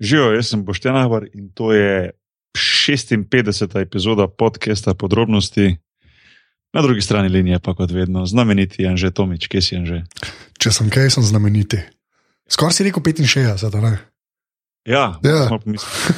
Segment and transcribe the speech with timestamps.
[0.00, 2.10] Živijo, jaz sem Boštjan Ahbar in to je
[2.56, 3.80] 56.
[3.80, 5.76] epizoda podcasta Podrobnosti.
[6.72, 10.02] Na drugi strani linije pa kot vedno znameniti Anže Tomič, kje si Anže.
[10.58, 11.80] Če sem kaj, sem znameniti.
[12.48, 13.98] Skoraj si rekel 65, ne?
[14.88, 15.46] Ja, Ja.
[15.46, 15.58] Smo,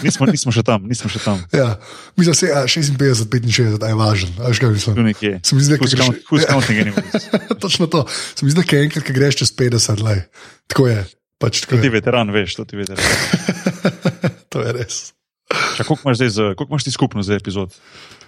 [0.03, 1.41] nismo, nismo še tam, nismo še tam.
[1.53, 1.81] Ja,
[2.17, 4.31] mislim, da je 56, 65, je važen.
[4.39, 5.05] A veš, kaj Tu mislim?
[5.05, 5.33] nekje.
[5.43, 7.27] Se zdi, da Who's, greš- count, who's counting anyways?
[7.63, 8.05] Točno to.
[8.09, 10.23] Se zdi, da je enkrat, ki greš čez 50, lej.
[10.71, 11.03] tako je.
[11.43, 13.03] Pač, tako ti veteran, veš, to ti veteran.
[14.53, 15.01] to je res.
[15.77, 17.75] Čak, koliko imaš za, koliko imaš ti skupno za epizod?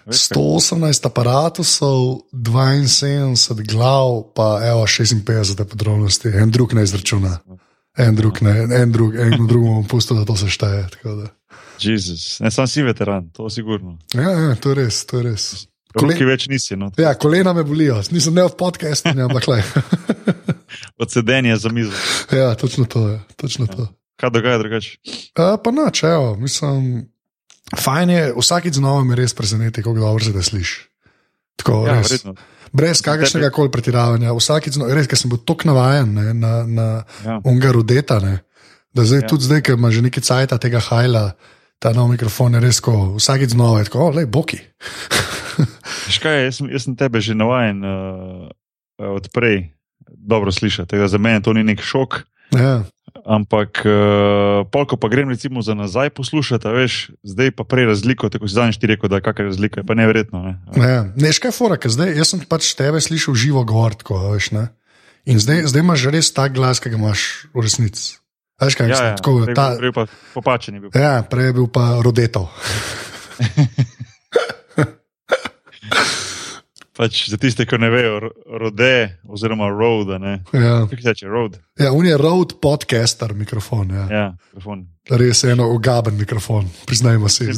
[0.04, 0.36] Veš, kaj?
[0.36, 6.28] 118 aparatusov, 72 glav, pa evo 56 podrobnosti.
[6.28, 7.38] En drug ne izračuna.
[7.96, 10.88] En drug ne, en drug, en drugemu bom pustil, da to se šteje.
[11.80, 13.98] Jezus, ne sam si veteran, to sigurno.
[14.14, 15.66] Ja, ja, to je res, to je res.
[15.94, 16.90] Kole- Koliko več nisi, no?
[16.98, 19.62] Ja, kolena me bolijo, nisem ne od podcasta, ampak le.
[20.96, 21.92] od sedenja za mizo.
[22.32, 23.20] ja, točno to je.
[23.36, 23.88] Točno to.
[24.16, 24.98] Kaj dogaja drugače?
[25.32, 27.08] Uh, pa noč, evo, mislim,
[27.74, 30.88] fajn je, vsakič znova me res preseneti, kako dobro se da slišiš.
[31.56, 32.10] Tako, Ja, res.
[32.10, 32.34] verjetno.
[32.72, 34.32] Brez kakršnega koli pretiravanja.
[34.32, 36.86] Vsakič, res, ker sem bil tako navaden na, na
[37.24, 37.40] Ja.
[37.44, 38.38] unga rudeta, ne,
[38.92, 39.22] da zdaj, Ja.
[39.22, 39.28] ja.
[39.28, 41.34] tudi zdaj, ker ima že nekaj cajta tega hajla,
[41.78, 44.58] ta nov mikrofon je res, ko vsakič znova je tako, le boki.
[46.06, 48.50] Veš kaj, jaz sem, jaz sem tebe že navaden uh,
[48.98, 49.70] odprej
[50.16, 50.94] dobro slišati.
[50.94, 52.22] Tega za mene to ni nek šok.
[52.54, 52.84] Ja,
[53.24, 58.48] Ampak, uh, polko pa grem recimo za nazaj poslušati, veš, zdaj pa prej razliko, tako
[58.48, 60.42] si zadnjič ti rekel, da je kakšna razlika, je pa neverjetno.
[60.42, 60.52] Ne?
[60.76, 64.34] ne, ne, škaj fora, ker zdaj, jaz sem pač tebe slišal živo govor, tako, a
[64.34, 64.66] veš, ne.
[65.24, 68.18] In zdaj, zdaj imaš res tak glas, ki ga imaš v resnici.
[68.60, 70.04] Veš, kaj, Ja, ja, tako, prej, ta, prej pa
[70.34, 70.92] popačen je bil.
[70.92, 72.52] Ja, prej je bil pa rodetov.
[76.94, 78.30] Pač za tiste, ki ne vejo, ro-
[78.60, 80.12] rode oziroma road.
[80.52, 81.58] Ja, Kako se reče, road?
[81.74, 83.90] ja on je road podcaster mikrofon.
[83.90, 84.04] Ja.
[84.10, 84.86] Ja, mikrofon.
[85.10, 87.50] Res je eno ugaben mikrofon, priznajmo si.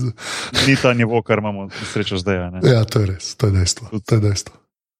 [0.67, 2.51] Ni ta nivo, kar imamo srečo zdaj.
[2.51, 2.61] ne.
[2.64, 3.92] Ja, to je res, to je dejstvo.
[4.01, 4.55] To je dejstvo.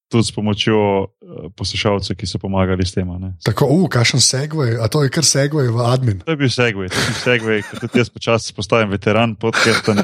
[0.07, 1.09] Tudi s pomočjo uh,
[1.57, 3.09] poslušalcev, ki so pomagali s tem.
[3.43, 6.21] Tako, uf, kakšen segway, a to je kar segway v admin.
[6.23, 9.97] To je bil segway, to je bil segway, ker tudi jaz počasi postajam veteran podcasta.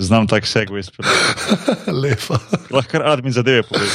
[0.00, 1.16] Znam tak segway speljati.
[2.02, 2.38] Lepa.
[2.70, 3.90] Lahko kar admin zadeve poveš.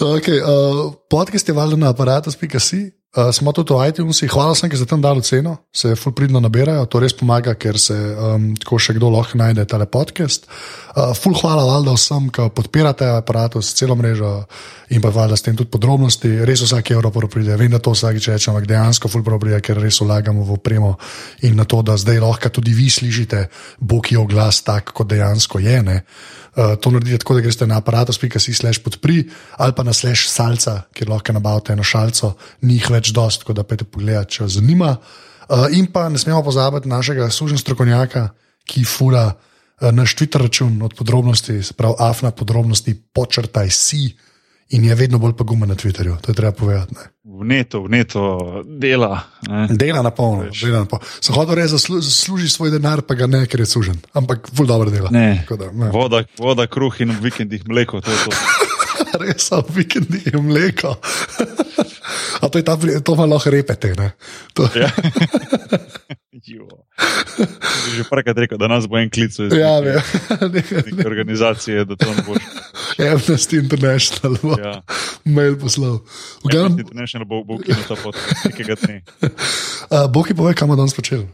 [0.00, 2.90] Okay, uh, podcast je valjda na aparatus.si.
[3.16, 6.36] Uh, smo tudi v iTunesih, hvala sem, ker ste tam dali ceno, se ful pridno
[6.36, 10.44] nabirajo, to res pomaga, ker se um, tako še kdo lahko najde tale podcast.
[10.92, 14.44] Uh, ful hvala valjda vsem, ki podpirate aparatus, celo mrežo
[14.92, 16.28] in pa valjda s tem tudi podrobnosti.
[16.44, 20.04] Res vsak evro pride, vem, da to vsakič rečem, ampak dejansko ful pride, ker res
[20.04, 20.98] vlagamo v opremo
[21.48, 23.46] in na to, da zdaj lahko tudi vi slišite
[23.80, 25.80] Bokijo glas tak, kot dejansko je.
[25.88, 26.02] Ne?
[26.56, 29.26] Uh, to naredite tako, da greste na aparatus.si slash podpri
[29.60, 32.32] ali pa na slash salca, kjer lahko nabavite eno šalco,
[32.64, 34.94] ni jih več dost, tako da pete pogledati, če vas zanima.
[35.48, 38.30] Uh, in pa ne smemo pozabiti našega služen strokovnjaka,
[38.64, 44.06] ki fura uh, naš Twitter račun od podrobnosti, se pravi afna podrobnosti, počrtaj si
[44.68, 46.94] in je vedno bolj pogumen na Twitterju, to je treba povedati.
[46.94, 47.10] Ne.
[47.24, 49.20] Vneto, vneto dela.
[49.48, 49.66] Ne.
[49.70, 50.48] Dela na polno.
[51.20, 54.66] Sem hotel reči, zaslu, zasluži svoj denar, pa ga ne, ker je sužen, ampak ful
[54.66, 55.10] dobro dela.
[55.10, 55.44] Ne.
[55.50, 55.90] Da, ne.
[55.94, 58.00] Voda, voda, kruh in v vikendih mleko.
[58.00, 58.30] To je to.
[59.20, 60.96] Res so vikendi in mleko.
[62.42, 63.94] A to je ta, to ima lahko repete.
[63.98, 64.12] Ne?
[64.54, 64.90] To, Ja.
[67.96, 69.96] Že parkrat rekel, da nas bo en klic iz ja, ne,
[70.52, 72.42] nekaj, neke organizacije, da to ne boš.
[72.98, 74.82] Amnesty International bo ja.
[75.24, 75.98] Mail poslal.
[76.44, 79.02] Glavnem, International bo, bo ukinil ta podcast nekega dne.
[79.90, 81.26] uh, Boki pove, kam bomo danes počeli.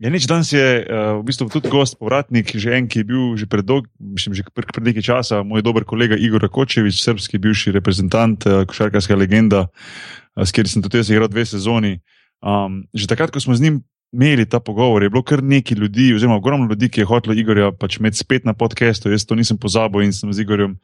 [0.00, 3.36] Ja, nič danes je uh, v bistvu tudi gost, povratnik, že en, ki je bil
[3.36, 7.36] že pred, dolg, mislim, že pred, pred nekaj časa, moj dober kolega Igor Rakočevič, srpski
[7.36, 12.00] bivši reprezentant, uh, košarkarska legenda, uh, s katerim sem tudi jaz igral dve sezoni.
[12.40, 13.76] Um, že takrat, ko smo z njim
[14.12, 17.70] imeli ta pogovor, je bilo kar nekaj ljudi, oziroma ogromno ljudi, ki je hotelo Igorja
[17.72, 19.10] pač imeti spet na podkastu.
[19.10, 20.78] Jaz to nisem pozabil in sem z Igorjem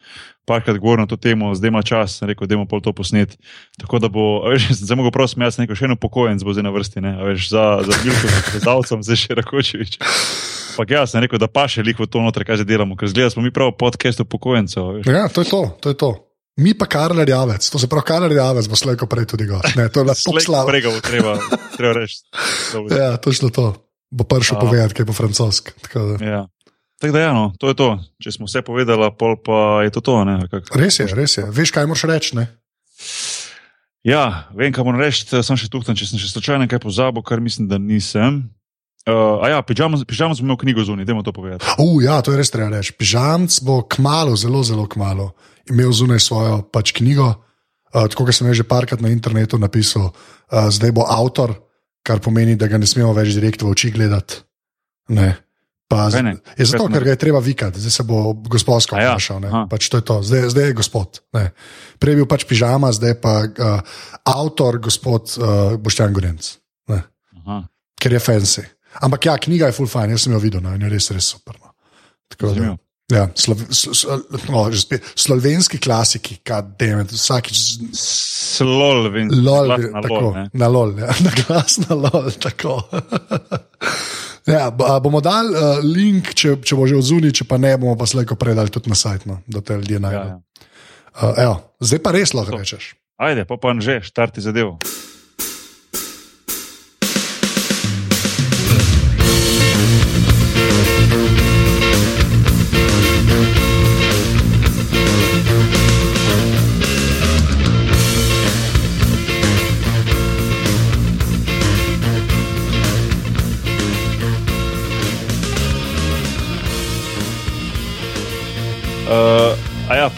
[0.46, 3.34] parkrat govoril na to temo, zdaj ima čas, sem rekel, da bomo pol to posnet.
[3.80, 6.74] Tako da bo, veš, zdaj mogo prosim, jaz neko še eno pokojenc bo zdaj na
[6.74, 9.98] vrsti, ne, a veš, za, za Bilko, za Zavcem, zdaj še Rakočevič.
[10.76, 13.32] Pa jaz sem rekel, da pa še liko to noter, kaj zdaj delamo, ker zgleda,
[13.32, 15.02] smo mi prav podcast upokojencev.
[15.08, 15.62] Ja, to je to.
[15.80, 16.25] to, je to.
[16.56, 19.76] Mi pa Karl Rjavec, to se pravi, Karl Rjavec bo slejko prej tudi gost.
[19.76, 20.66] Ne, to je bila tako Slej slava.
[20.66, 21.36] Prega bo treba,
[21.76, 22.16] treba reči.
[22.90, 23.76] Ja, točno to.
[24.08, 25.72] Bo prišel povedati, kaj je po francoski.
[25.82, 26.42] Tako da- Ja.
[26.96, 27.88] Tako da, ja, no, to je to.
[28.16, 30.24] Če smo vse povedali, pol pa je to to.
[30.24, 30.72] Ne, kako?
[30.74, 31.44] Res je, res je.
[31.44, 32.32] Veš, kaj moraš reči?
[32.34, 32.46] Ne?
[34.00, 37.36] Ja, vem, kaj moram reči, sem še tukaj, če sem še slučajno kaj pozabil, kar
[37.36, 38.48] mislim, da nisem.
[39.06, 41.64] Uh, a ja, pižamo smo imeli knjigo zunaj, dajmo to povedati.
[41.78, 42.90] Uh, ja, to je res treba reči.
[42.98, 45.30] Pižamc bo kmalo, zelo, zelo kmalo
[45.70, 47.28] imel zunaj svojo pač knjigo.
[47.94, 51.54] Uh, tako kot sem že parkrat na internetu napisal, uh, zdaj bo avtor,
[52.02, 54.42] kar pomeni, da ga ne smemo več direktno v oči gledati.
[55.14, 55.38] Ne.
[55.86, 56.34] Pa, Kaj ne?
[56.58, 59.38] je zato, ker ga je treba vikati, zdaj se bo gospodsko ja, vprašal.
[59.46, 59.60] aha.
[59.70, 61.22] Pač to je to, zdaj, zdaj je gospod.
[61.30, 61.54] Ne.
[62.02, 66.56] Prej je bil pač pižama, zdaj pa uh, avtor, gospod uh, Boštjan Gorenc,
[68.02, 68.66] ker je fancy.
[69.02, 71.30] Ampak ja, knjiga je full fine, jaz sem jo videl no, in je res, res
[71.36, 71.56] super.
[71.60, 71.72] No.
[72.32, 72.74] Tako da-.
[73.06, 77.60] Ja, slov, sl, sl, no, spet, slovenski klasiki, kademet, vsakič
[79.14, 80.42] vem, lol, na tako, lol, ne.
[80.58, 82.26] na lol, ja, na glas na lol.
[82.42, 82.80] Tako.
[84.50, 88.10] ja, bomo dali uh, link, če, če bo že odzuni, če pa ne, bomo pa
[88.10, 90.34] slejko predali tudi na sajt, no, da te ljudje Ja, najdejo.
[90.34, 90.66] ja.
[91.14, 91.56] Uh, evo,
[91.86, 92.62] zdaj pa res lahko To.
[92.64, 92.90] rečeš.
[93.22, 94.80] Ajde, pa pa že, štarti zadevo.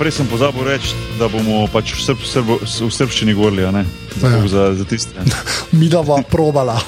[0.08, 3.84] Prej sem pozabil reči, da bomo pač v, srb, srbo, v srbščini govorili, a ne?
[4.24, 4.40] Ja.
[4.40, 4.48] Ja.
[4.48, 5.12] Za, za tiste.
[5.76, 6.80] Mi da bo probala.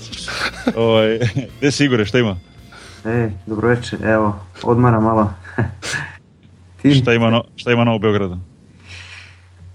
[1.60, 2.40] Gdje si Igore, šta ima?
[3.04, 4.32] Ej, dobro večer, evo,
[4.64, 5.28] odmara malo.
[6.80, 6.94] Ti?
[7.04, 8.40] Šta ima, no, šta ima novo u Beogradu?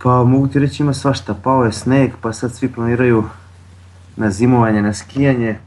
[0.02, 3.24] Pa mogu ti reći ima svašta, pao je sneg, pa sad svi planiraju
[4.18, 5.60] na zimovanje, na skijanje.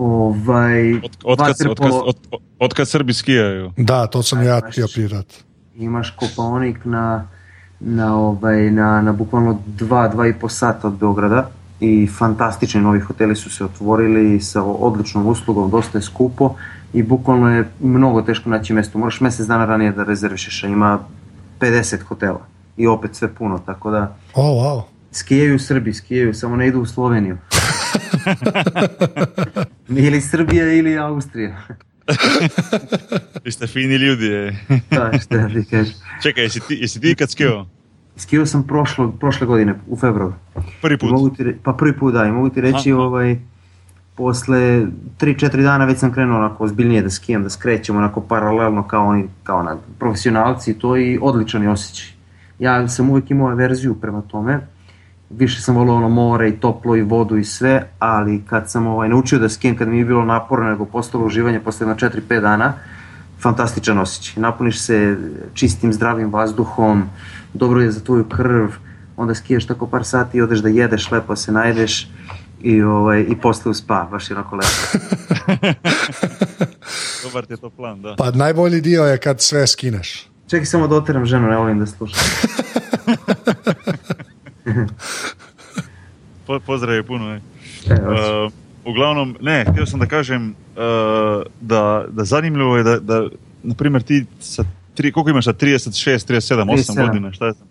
[0.00, 3.72] Ovaj, Od, otkad, vaterpolo, otkad, od, od, otkad Srbi skijaju?
[3.76, 5.26] Da, to sam ja htio pirat.
[5.74, 7.28] imaš kopaonik na,
[7.80, 11.50] na, ovaj, na, na bukvalno dva, dva i po sata od Beograda
[11.80, 16.54] i fantastični novi hoteli su se otvorili sa odličnom uslugom, dosta je skupo
[16.92, 18.98] i bukvalno je mnogo teško naći mjesto.
[18.98, 20.98] Moraš mjesec dana ranije da rezervišeš, a ima
[21.60, 22.46] 50 hotela
[22.76, 24.82] i opet sve puno, tako da O, wow.
[25.12, 27.38] skijaju Srbi, skijaju, samo ne idu u Sloveniju.
[30.06, 31.56] ili Srbija ili Austrija.
[33.44, 34.26] Vi ste fini ljudi.
[34.26, 34.56] je.
[34.90, 35.94] Da, šta ti kažem.
[36.22, 37.66] Čekaj, jesi ti, jesi ti kad skijao?
[38.16, 40.34] Skijao sam prošlo, prošle godine, u februaru.
[40.82, 41.10] Prvi I put.
[41.10, 43.00] Mogu ti, pa prvi put da, i mogu ti reći Aha.
[43.00, 43.36] ovaj,
[44.14, 44.58] posle
[45.20, 49.28] 3-4 dana već sam krenuo onako ozbiljnije da skijam, da skrećem onako paralelno kao oni,
[49.42, 52.08] kao na profesionalci to i odličan je osjećaj.
[52.58, 54.60] Ja sam uvijek imao verziju prema tome,
[55.30, 59.08] više sam volio ono more i toplo i vodu i sve, ali kad sam ovaj,
[59.08, 62.72] naučio da skijem, kad mi je bilo naporno nego postalo uživanje posle jedno 4-5 dana,
[63.40, 64.40] fantastičan osjećaj.
[64.42, 65.16] Napuniš se
[65.54, 67.04] čistim, zdravim vazduhom,
[67.54, 68.68] dobro je za tvoju krv,
[69.16, 72.10] onda skiješ tako par sati i odeš da jedeš, lepo se najdeš
[72.62, 75.06] i, ovaj, i posle u spa, baš je onako lepo.
[77.24, 78.14] Dobar ti je to plan, da.
[78.18, 80.28] Pa najbolji dio je kad sve skineš.
[80.50, 82.24] Čekaj samo da oteram ženu, ne volim da slušam.
[86.46, 87.28] Po, pozdrav je puno.
[87.28, 87.40] Ne.
[87.88, 88.52] Evo, Uh,
[88.84, 90.82] uglavnom, ne, htio sam da kažem uh,
[91.60, 93.28] da, da zanimljivo je da, da
[93.62, 94.64] na primjer ti sa
[94.94, 95.92] tri, koliko imaš sa 36,
[96.24, 97.06] 37, 8 37.
[97.06, 97.66] godina, šta je sam?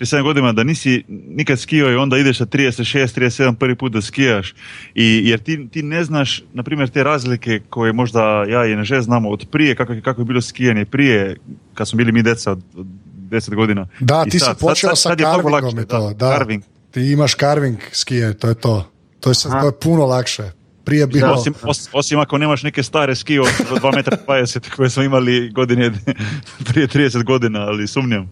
[0.00, 4.00] 37 godina da nisi nikad skijao i onda ideš sa 36, 37 prvi put da
[4.00, 4.54] skijaš
[4.94, 9.00] i jer ti, ti ne znaš na primjer te razlike koje možda ja i Neže
[9.00, 11.36] znamo od prije kako, je- kako je bilo skijanje prije
[11.74, 12.86] kad smo bili mi deca od, od
[13.32, 13.86] 10 godina.
[14.00, 16.12] Da, I ti si sad- počeo sad- sa sad mnogo carvingom i to.
[16.12, 16.62] Da, carving.
[16.90, 18.90] Ti imaš carving skije, to je to.
[19.20, 20.50] To je, sad- to je puno lakše.
[20.84, 21.26] Prije je bilo...
[21.26, 25.02] Da, Osim, os- osim ako nemaš neke stare ski od 2 metra 20 koje smo
[25.02, 25.92] imali godine
[26.66, 28.30] prije 30 godina, ali sumnjam.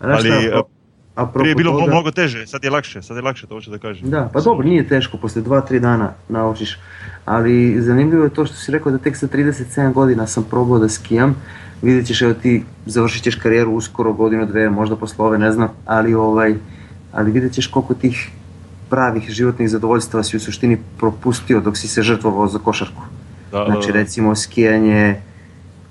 [0.00, 0.62] Ali, šta,
[1.16, 3.70] a- Prije je bilo toga- mnogo teže, sad je lakše, sad je lakše, to hoću
[3.70, 4.10] da kažem.
[4.10, 6.78] Da, pa dobro, nije teško, poslije 2-3 dana naučiš.
[7.24, 10.88] Ali zanimljivo je to što si rekao da tek sa 37 godina sam probao da
[10.88, 11.36] skijam.
[11.82, 15.68] Vidjet ćeš, evo ti završit ćeš karijeru uskoro, godinu, dve, možda posle ove, ne znam,
[15.86, 16.54] ali, ovaj,
[17.12, 18.30] ali vidjet ćeš koliko tih
[18.90, 23.02] pravih životnih zadovoljstava si u suštini propustio dok si se žrtvovao za košarku.
[23.52, 25.20] Da, Znači recimo skijanje,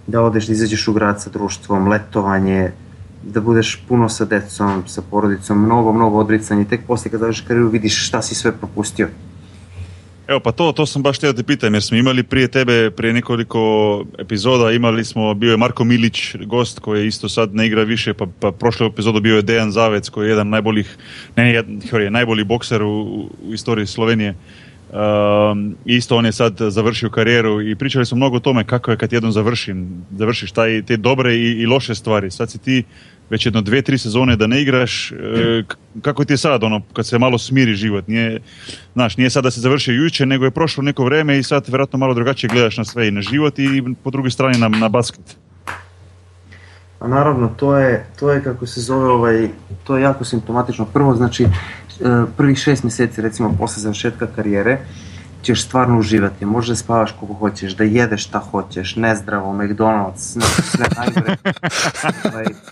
[0.07, 2.71] da odeš da izađeš u grad sa društvom, letovanje,
[3.23, 7.45] da budeš puno sa decom, sa porodicom, mnogo, mnogo odricanja i tek poslije kad završiš
[7.47, 9.07] karijeru vidiš šta si sve propustio.
[10.27, 12.91] Evo pa to, to sam baš htio da te pitam jer smo imali prije tebe,
[12.91, 17.83] prije nekoliko epizoda imali smo, bio je Marko Milić gost koji isto sad ne igra
[17.83, 20.97] više pa, pa prošle epizodu bio je Dejan Zavec koji je jedan najboljih,
[21.35, 24.35] ne, jedan, sorry, najbolji bokser u, u istoriji Slovenije.
[24.91, 28.97] Um, isto on je sad završio karijeru i pričali smo mnogo o tome kako je
[28.97, 32.31] kad jednom završim, završiš taj, te dobre i, i loše stvari.
[32.31, 32.83] Sad si ti
[33.29, 35.63] već jedno dve, tri sezone da ne igraš, e,
[36.01, 38.41] kako ti je sad ono, kad se malo smiri život, nije,
[38.93, 41.99] znaš, nije sad da se završio jučer, nego je prošlo neko vrijeme i sad vjerojatno
[41.99, 45.37] malo drugačije gledaš na sve i na život i po drugoj strani na, na basket.
[46.99, 49.49] A naravno, to je, to je kako se zove, ovaj,
[49.83, 50.85] to je jako simptomatično.
[50.85, 51.47] Prvo, znači,
[52.37, 54.77] prvih šest mjeseci, recimo posle završetka karijere,
[55.41, 56.45] ćeš stvarno uživati.
[56.45, 61.35] Možeš da spavaš koliko hoćeš, da jedeš šta hoćeš, nezdravo, McDonald's, ne, sve najgore.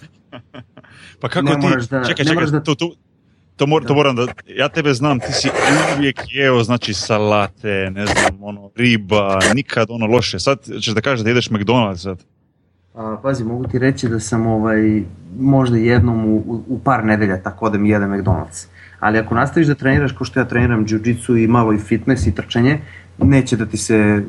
[1.22, 2.92] Pa kako Ne ti, da- čekaj, čekaj, da- to, to,
[3.56, 5.50] to, mor, to moram da, ja tebe znam, ti si
[5.98, 10.39] uvijek jeo, znači salate, ne znam, ono, riba, nikad ono loše.
[10.39, 12.24] Sad ćeš da kažeš da jedeš McDonald's sad.
[12.96, 15.04] A, pazi, mogu ti reći da sam ovaj,
[15.39, 18.68] možda jednom u, u, u par nedelja tako odem i jedem McDonald's.
[19.00, 22.36] Ali ako nastaviš da treniraš kao što ja treniram jiu-jitsu i malo i fitness i
[22.36, 22.80] trčanje,
[23.18, 24.24] neće da ti se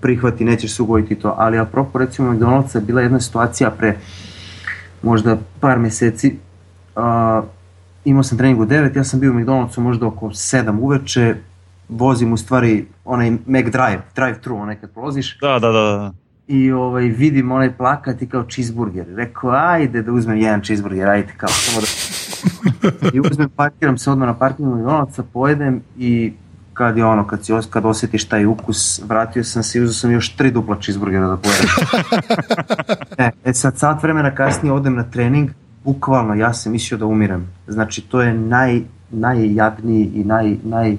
[0.00, 1.34] prihvati, nećeš se ugojiti to.
[1.38, 3.96] Ali apropo recimo McDonald'sa je bila jedna situacija pre
[5.02, 6.36] možda par meseci.
[6.96, 7.42] A,
[8.04, 11.34] imao sam trening u 9, ja sam bio u McDonald'su možda oko 7 uveče,
[11.88, 16.12] vozim u stvari onaj McDrive, drive-thru, onaj kad prolaziš, Da, da, da, da.
[16.46, 19.06] i ovaj, vidim onaj plakat i kao cheeseburger.
[19.16, 21.86] Rekao, ajde da uzmem jedan cheeseburger, ajde kao, samo da...
[23.16, 26.32] I uzmem, parkiram se odmah na parkingu McDonald'sa, pojedem i
[26.74, 30.12] kad je ono, kad, si, kad osjetiš taj ukus, vratio sam se i uzeo sam
[30.12, 31.68] još tri dupla cheeseburgera da pojedem.
[33.26, 35.50] e, e sad, sat vremena kasnije odem na trening,
[35.84, 37.48] bukvalno ja sam mislio da umirem.
[37.66, 40.96] Znači, to je naj, najjadniji i naj, naj,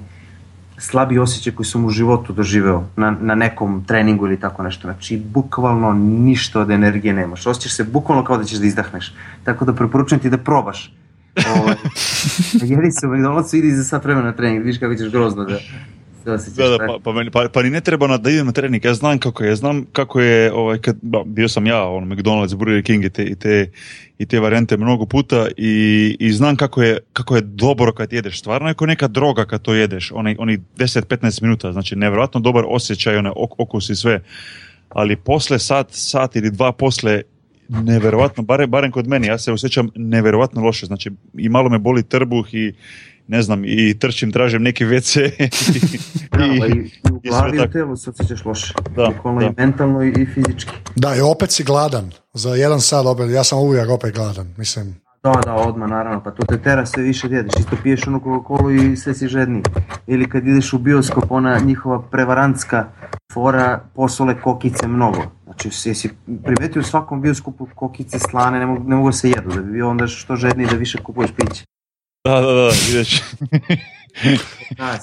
[0.78, 4.88] slabiji osjećaj koji sam u životu doživeo na, na nekom treningu ili tako nešto.
[4.88, 7.46] Znači, bukvalno ništa od energije nemaš.
[7.46, 9.14] Osjećaš se bukvalno kao da ćeš da izdahneš.
[9.44, 10.92] Tako da preporučujem ti da probaš.
[11.56, 11.74] Ovaj,
[12.70, 15.58] jedi se u McDonald'su, idi za sat vremena na trening, vidiš kako ćeš grozno da.
[16.24, 16.36] Da,
[16.68, 18.94] da, pa, pa, meni- pa, pa ni ne treba na, da idem na trening, ja
[18.94, 22.82] znam kako je, znam kako je, ovaj, kad, ba, bio sam ja, ono, McDonald's, Burger
[22.82, 23.70] King i te, i te,
[24.18, 28.40] i te varijante mnogo puta i, i znam kako je, kako je dobro kad jedeš,
[28.40, 32.64] stvarno je kao neka droga kad to jedeš, onaj, oni 10-15 minuta, znači nevjerojatno dobar
[32.68, 34.22] osjećaj, onaj ok, okus i sve,
[34.88, 37.22] ali posle sat, sat ili dva posle,
[37.68, 42.02] neverovatno, barem, barem kod meni, ja se osjećam neverovatno loše, znači i malo me boli
[42.02, 42.74] trbuh i
[43.28, 45.30] ne znam, i trčim, tražim neki WC
[46.38, 47.72] Da, i, i, i u i sve glavi i u tako.
[47.72, 48.74] telu se osjećaš loše.
[48.96, 49.46] Da, Bukvalno da.
[49.46, 50.72] i mentalno i, i fizički.
[50.96, 52.10] Da, i opet si gladan.
[52.32, 55.03] Za jedan sat opet, ja sam uvijek opet gladan, mislim.
[55.24, 58.20] Da, da, odmah naravno, pa to te tera sve više da jedeš, isto piješ onu
[58.20, 59.62] Coca-Colu i sve si žedniji.
[60.06, 62.88] Ili kad ideš u bioskop, ona njihova prevarantska
[63.32, 65.22] fora posole kokice mnogo.
[65.44, 66.10] Znači, si, jesi
[66.44, 69.90] primetio u svakom bioskopu kokice slane, ne mogu, ne mogu se jedu, da bi bio
[69.90, 71.64] onda što žedniji da više kupuješ piće.
[72.24, 73.20] Da, da, da, si.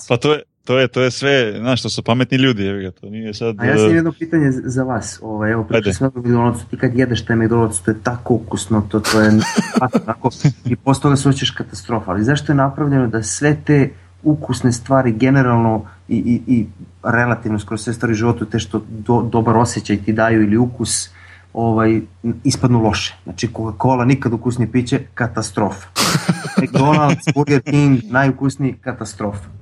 [0.09, 3.09] pa to je, to je, to je sve, znaš, to su pametni ljudi, ga, to
[3.09, 3.59] nije sad...
[3.59, 5.19] A ja sam eh, jedno pitanje za vas.
[5.23, 8.99] Ovaj, evo, sam o McDonald'su, ti kad jedeš taj McDonald's, to je tako ukusno, to,
[8.99, 9.31] to je
[10.05, 10.29] tako,
[10.65, 12.11] i posle toga se osjećaš katastrofa.
[12.11, 13.89] Ali zašto je napravljeno da sve te
[14.23, 16.65] ukusne stvari generalno i, i, i
[17.03, 21.09] relativno skoro sve stvari u životu, te što do, dobar osjećaj ti daju ili ukus,
[21.53, 22.01] ovaj,
[22.43, 23.15] ispadnu loše.
[23.23, 25.87] Znači Coca-Cola nikad ukusnije piće, katastrofa.
[26.61, 29.60] McDonald's, Burger King, najukusniji, katastrofa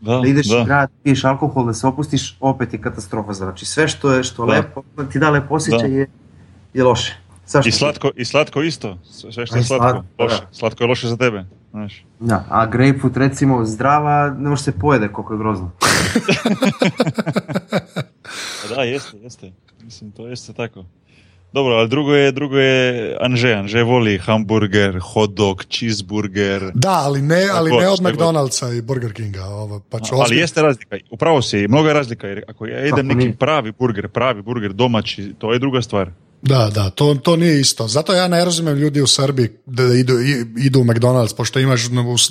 [0.00, 0.64] da, da ideš da.
[0.64, 3.32] grad, piješ alkohol, da se opustiš, opet je katastrofa.
[3.32, 4.52] Znači sve što je što Da.
[4.52, 6.06] lepo, ti da lepo osjećaj je,
[6.74, 7.16] je loše.
[7.46, 7.68] Zašto?
[7.68, 10.40] I slatko, I slatko isto, sve što je slatko, slatko, loše.
[10.40, 10.46] da.
[10.52, 12.04] Slatko je loše za tebe, znaš.
[12.20, 15.70] Da, a grapefruit recimo zdrava, ne može se pojede koliko je grozno.
[18.68, 19.52] Da, jeste, jeste.
[19.84, 20.84] Mislim, to jeste tako.
[21.56, 23.52] Dobro, ali drugo je, drugo je Anže.
[23.52, 26.70] Anže voli hamburger, hot dog, cheeseburger.
[26.74, 28.00] Da, ali ne, ali ne od.
[28.00, 29.44] McDonald'sa i Burger Kinga.
[29.44, 33.06] Ovo, pa ću Ali jeste razlika, upravo si, mnogo je razlika, jer ako ja jedem
[33.06, 33.36] neki nije?
[33.36, 36.10] pravi burger, pravi burger domaći, to je druga stvar.
[36.42, 37.88] Da, da, to, to nije isto.
[37.88, 41.80] Zato ja ne razumijem ljudi u Srbiji da idu, i- idu u McDonald's, pošto imaš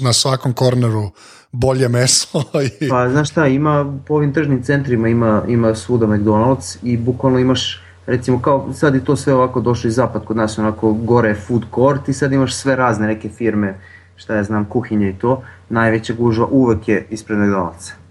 [0.01, 1.12] na svakom korneru
[1.51, 2.44] bolje meso.
[2.82, 7.39] I, Pa znaš šta, ima po ovim tržnim centrima ima, ima svuda McDonald's i bukvalno
[7.39, 11.35] imaš recimo kao sad je to sve ovako došlo iz zapad kod nas onako gore
[11.35, 13.75] food court i sad imaš sve razne neke firme
[14.15, 15.43] šta ja znam kuhinje i to.
[15.69, 18.04] Najveća gužva uvek je ispred McDonald'sa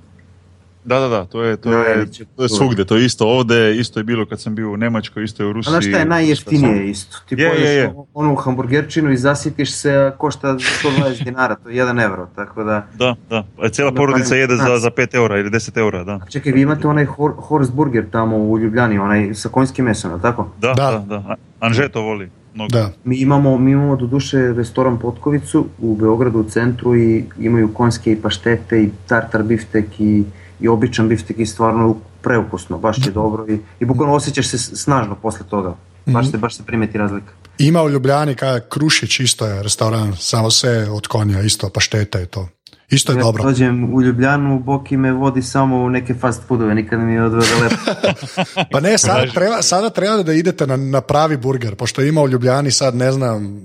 [0.85, 4.01] Da, da, da, to je, to je, to je svugdje, to je isto ovdje, isto
[4.01, 5.71] je bilo kad sam bio u Njemačkoj, isto je u A Rusiji.
[5.71, 7.17] znaš šta je najjeftinije isto?
[7.29, 7.95] Ti Je, je, je.
[8.15, 12.87] onu hamburgerčinu i zasitiš se, a košta 120 dinara, to je 1 euro, tako da...
[12.95, 16.21] Da, da, a cijela porodica jede za, za 5 eura ili 10 eura, da.
[16.29, 20.23] Čekaj, vi imate onaj hor, horse burger tamo u Ljubljani, onaj sa konjskim mesom, je
[20.23, 20.49] tako?
[20.61, 20.91] Da, Da.
[20.91, 21.17] da, da.
[21.29, 22.31] A- Anže to voli.
[22.55, 22.69] Mnogo.
[22.69, 22.91] da.
[23.05, 28.13] Mi imamo, mi imamo do duše restoran Potkovicu u Beogradu u centru i imaju konjske
[28.13, 30.25] i paštete i tartar biftek i,
[30.61, 35.15] i običan biftek i stvarno preukusno, baš je dobro i, i bukvalno osjećaš se snažno
[35.15, 35.77] posle toga.
[36.07, 37.33] Baš se, baš se primeti razlika.
[37.59, 42.27] Ima u Ljubljani kaj Krušić isto je restoran, samo sve od konja, isto paštete i
[42.27, 42.49] to.
[42.95, 43.45] Isto je ja dobro.
[43.45, 47.43] dođem u Ljubljanu, Boki me vodi samo u neke fast foodove, nikad mi je odveo
[47.63, 47.77] lepo.
[48.73, 52.29] Pa ne, sada treba, sada treba da idete na, na pravi burger, pošto ima u
[52.29, 53.61] Ljubljani sad, ne znam,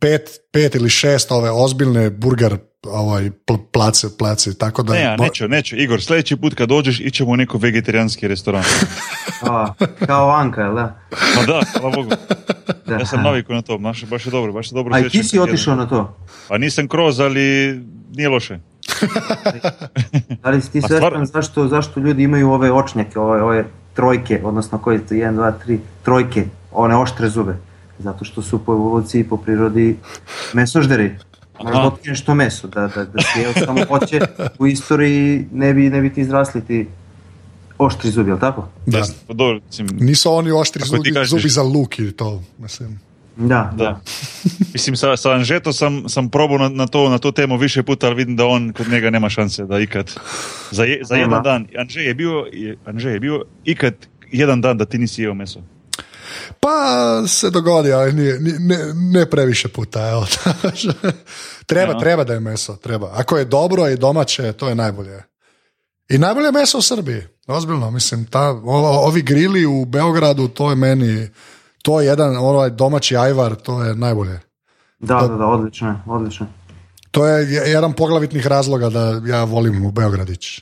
[0.00, 4.92] pet, pet ili šest ove ozbiljne burger ovaj, pl- place, place, tako da...
[4.92, 5.76] Ne, ja, neću, neću.
[5.76, 8.64] Igor, sljedeći put kad dođeš, ićemo u neko vegetarijanski restoran.
[9.50, 9.72] A,
[10.06, 11.00] kao Anka, da?
[11.36, 12.10] Ma da, hvala Bogu.
[12.86, 12.94] da.
[12.94, 14.94] Ja sam navikao na to, baš, baš je dobro, baš je dobro.
[14.94, 16.16] A i ti si otišao na to?
[16.48, 17.80] Pa nisam kroz, ali
[18.12, 18.58] nije loše.
[20.42, 23.64] Da li si ti A svestan stvar- zašto, zašto ljudi imaju ove očnjake, ove, ove
[23.94, 27.56] trojke, odnosno koji je to, 1, 2, 3, trojke, one oštre zube?
[27.98, 29.96] Zato što su po evoluciji, po prirodi
[30.52, 31.14] mesožderi.
[31.62, 31.88] Možda Aha.
[31.88, 34.20] otkriješ to meso, da, da, da si jeo samo hoće,
[34.58, 36.86] u istoriji ne bi, ne bi ti izrasli ti
[37.78, 38.68] oštri zubi, jel tako?
[38.86, 39.02] Da.
[39.26, 41.30] Pa dobro, mislim, Nisu oni oštri zubi, kažeš.
[41.30, 43.00] zubi za luk i to, mislim.
[43.36, 44.00] Da, da.
[44.72, 48.06] Mislim, sa, sa Anžeto sam, sam probao na, na, to, na to temu više puta,
[48.06, 50.10] ali vidim da on kod njega nema šanse da ikad.
[50.70, 51.66] Za, je, za jedan dan.
[51.78, 52.16] Anže je
[52.52, 53.94] je- Anže je bio ikad
[54.32, 55.60] jedan dan da ti nisi jeo meso.
[56.60, 56.72] Pa
[57.26, 60.24] se dogodi, ali nije, nije- ne, ne previše puta.
[61.66, 61.98] Treba, Ja.
[61.98, 63.10] treba da je meso, treba.
[63.14, 65.22] Ako je dobro i domaće, to je najbolje.
[66.08, 70.70] I najbolje je meso u Srbiji, ozbiljno, mislim, ta, ovo- ovi grili u Beogradu, to
[70.70, 71.28] je meni,
[71.82, 74.40] to je jedan ovaj domaći ajvar, to je najbolje.
[74.98, 76.46] Da, da, da, odlično je, odlično.
[77.10, 80.60] To je je- jedan poglavitnih razloga da ja volim u Beogradić.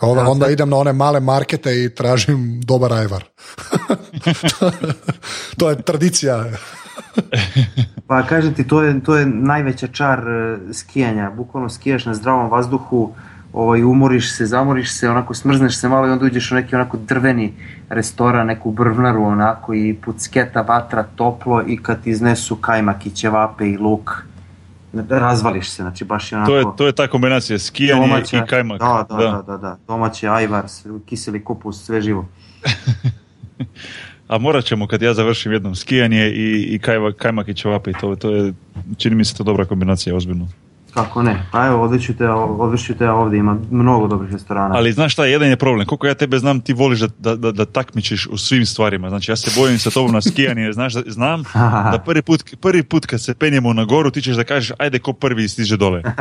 [0.00, 3.24] Onda, Ja, onda idem na one male markete i tražim dobar ajvar.
[5.58, 6.44] to je tradicija.
[8.08, 11.30] Pa kažem ti, to je, to je najveća čar e, skijanja.
[11.30, 13.14] Bukvalno skijaš na zdravom vazduhu,
[13.58, 16.96] ovaj, umoriš se, zamoriš se, onako smrzneš se malo i onda uđeš u neki onako
[16.96, 17.52] drveni
[17.88, 23.76] restoran, neku brvnaru onako i pucketa, vatra, toplo i kad iznesu kajmak i ćevape i
[23.76, 24.24] luk,
[25.08, 26.52] razvališ se, znači baš je onako...
[26.52, 28.80] To je, to je ta kombinacija, skijanje domaća- i kajmak.
[28.80, 29.78] Da, da, da, da, da.
[29.86, 30.64] domaći ajvar,
[31.06, 32.28] kiseli kupus, sve živo.
[34.28, 37.92] A morat ćemo kad ja završim jednom skijanje i, i kajva, kajmak i ćevape.
[37.92, 38.52] To, to je,
[38.96, 40.48] čini mi se to dobra kombinacija, ozbiljno.
[40.94, 41.46] Kako ne?
[41.52, 41.82] Pa evo,
[42.58, 44.74] odliču te, ovdje, ima mnogo dobrih restorana.
[44.74, 45.86] Ali znaš šta, jedan je problem.
[45.86, 49.08] Koliko ja tebe znam, ti voliš da, da, da, da takmičiš u svim stvarima.
[49.08, 51.42] Znači, ja se bojim sa tobom na skijanje, znaš da, znam
[51.92, 54.98] da prvi put, prvi put kad se penjemo na goru, ti ćeš da kažeš, ajde
[54.98, 56.02] ko prvi stiže dole.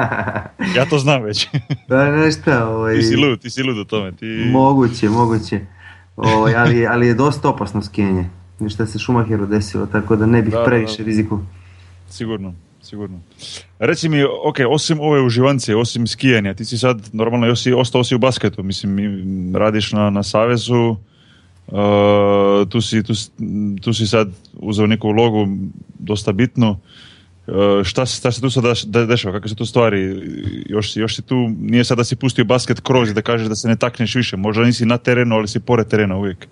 [0.76, 1.48] Ja to znam već.
[1.88, 4.12] Da, ne šta, ovaj, ti si lud, ti si lud u tome.
[4.12, 4.50] Ti...
[4.52, 5.60] moguće, moguće.
[6.16, 8.30] Ovaj, ali, ali je dosta opasno skijenje.
[8.60, 11.04] Ništa se Šumacheru desilo, tako da ne bih previše da.
[11.04, 11.40] riziku.
[12.10, 12.54] Sigurno,
[12.90, 13.20] sigurno.
[13.80, 18.04] Reci mi, ok, osim ove uživance, osim skijanja, ti si sad normalno još si, ostao
[18.04, 20.96] si u basketu, mislim, radiš na, na Savezu,
[21.68, 23.14] uh, tu, si, tu,
[23.82, 25.48] tu si sad uzeo neku ulogu
[26.00, 26.78] dosta bitnu.
[27.48, 30.22] Uh, šta, šta se tu sada de- dešava, kakve su tu stvari?
[30.70, 33.68] Još još si tu, nije sad da si pustio basket kroz da kažeš da se
[33.68, 36.48] ne takneš više, možda nisi na terenu, ali si pored terena uvijek.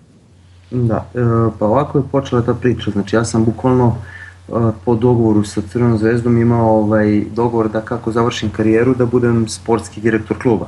[0.70, 1.18] Da, e,
[1.58, 2.90] pa ovako je počela ta priča.
[2.90, 3.96] Znači ja sam bukvalno
[4.84, 10.00] po dogovoru sa Crvenom zvezdom imao ovaj, dogovor da kako završim karijeru da budem sportski
[10.00, 10.66] direktor kluba.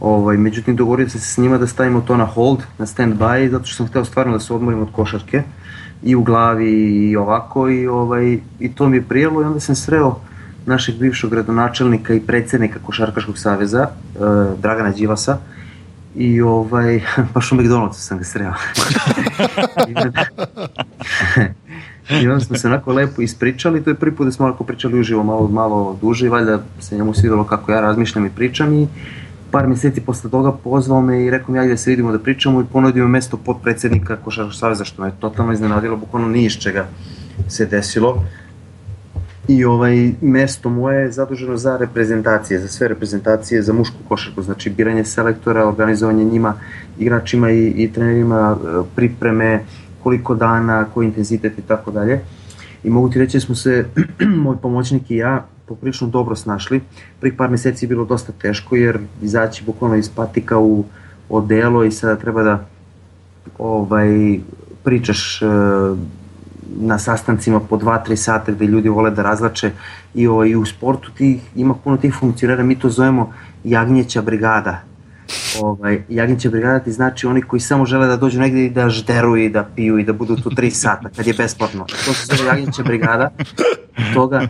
[0.00, 3.64] Ovaj, međutim, dogovorio sam se s njima da stavimo to na hold, na stand-by, zato
[3.64, 5.42] što sam htio stvarno da se odmorim od košarke
[6.02, 6.70] i u glavi
[7.10, 10.20] i ovako i, ovaj, i to mi je prijelo i onda sam sreo
[10.66, 13.88] našeg bivšeg gradonačelnika i predsjednika Košarkaškog saveza, e,
[14.62, 15.38] Dragana Đilasa,
[16.14, 17.00] i ovaj,
[17.34, 18.52] baš u McDonald'su sam ga sreo.
[22.10, 25.00] I onda- smo se onako lepo ispričali, to je prvi put da smo onako pričali
[25.00, 28.88] uživo malo, malo duže i valjda se njemu svidjelo kako ja razmišljam i pričam i
[29.50, 32.60] par mjeseci posle toga pozvao me i rekao mi ajde da se vidimo da pričamo
[32.60, 36.86] i ponudio mi mesto potpredsjednika Košarkaškog saveza što me totalno iznenadilo, bukvalno ni iz čega
[37.48, 38.24] se desilo.
[39.48, 44.70] I ovaj mesto moje je zaduženo za reprezentacije, za sve reprezentacije, za mušku košarku, znači
[44.70, 46.54] biranje selektora, organizovanje njima,
[46.98, 49.64] igračima i, i trenerima, e, pripreme,
[50.06, 52.20] koliko dana, koji intenzitet i tako dalje.
[52.84, 53.86] I mogu ti reći da smo se,
[54.44, 56.80] moj pomoćnik i ja, poprilično dobro snašli.
[57.20, 60.84] Prvih par mjeseci je bilo dosta teško jer izaći bukvalno iz patika u
[61.28, 62.66] odelo i sada treba da
[63.58, 64.38] ovaj,
[64.84, 65.46] pričaš e,
[66.76, 69.70] na sastancima po 2-3 sata gde ljudi vole da razlače
[70.14, 73.32] i, ovaj, i u sportu tih, ima puno tih funkcionera, mi to zovemo
[73.64, 74.82] jagnjeća brigada.
[75.62, 79.44] Ovaj, jagnjeća brigada ti znači oni koji samo žele da dođu negdje i da žderuju
[79.44, 81.84] i da piju i da budu tu 3 sata kad je besplatno.
[82.04, 83.30] To se zove jagnjeća brigada.
[84.14, 84.48] Toga,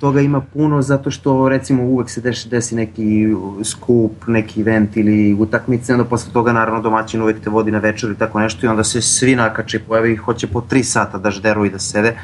[0.00, 3.26] toga ima puno zato što recimo uvek se desi, desi neki
[3.64, 8.10] skup, neki event ili utakmice, onda posle toga naravno domaćin uvek te vodi na večer
[8.10, 11.30] i tako nešto i onda se svi nakače pojave i hoće po 3 sata da
[11.30, 12.16] žderu i da sede,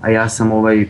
[0.00, 0.86] a ja sam ovaj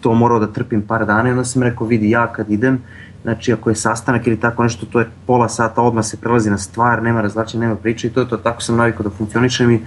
[0.00, 2.82] to morao da trpim par dana i onda sam rekao vidi ja kad idem
[3.22, 6.58] Znači ako je sastanak ili tako nešto, to je pola sata, odmah se prelazi na
[6.58, 9.80] stvar, nema razlačenja, nema priče i to je to, tako sam navikao da funkcionišem i,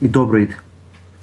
[0.00, 0.56] i dobro ide.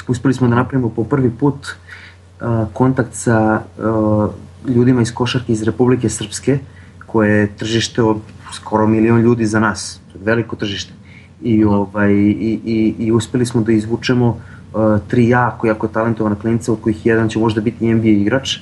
[0.08, 4.30] Uspeli smo da napravimo po prvi put uh, kontakt sa uh,
[4.76, 6.60] ljudima iz košarke iz Republike Srpske,
[7.06, 8.18] koje je tržište od
[8.54, 10.94] skoro milion ljudi za nas, to je veliko tržište.
[11.42, 16.72] I, ovaj, i, i, i uspeli smo da izvučemo uh, tri jako, jako talentovana klinica,
[16.74, 18.58] od kojih jedan će možda biti NBA igrač.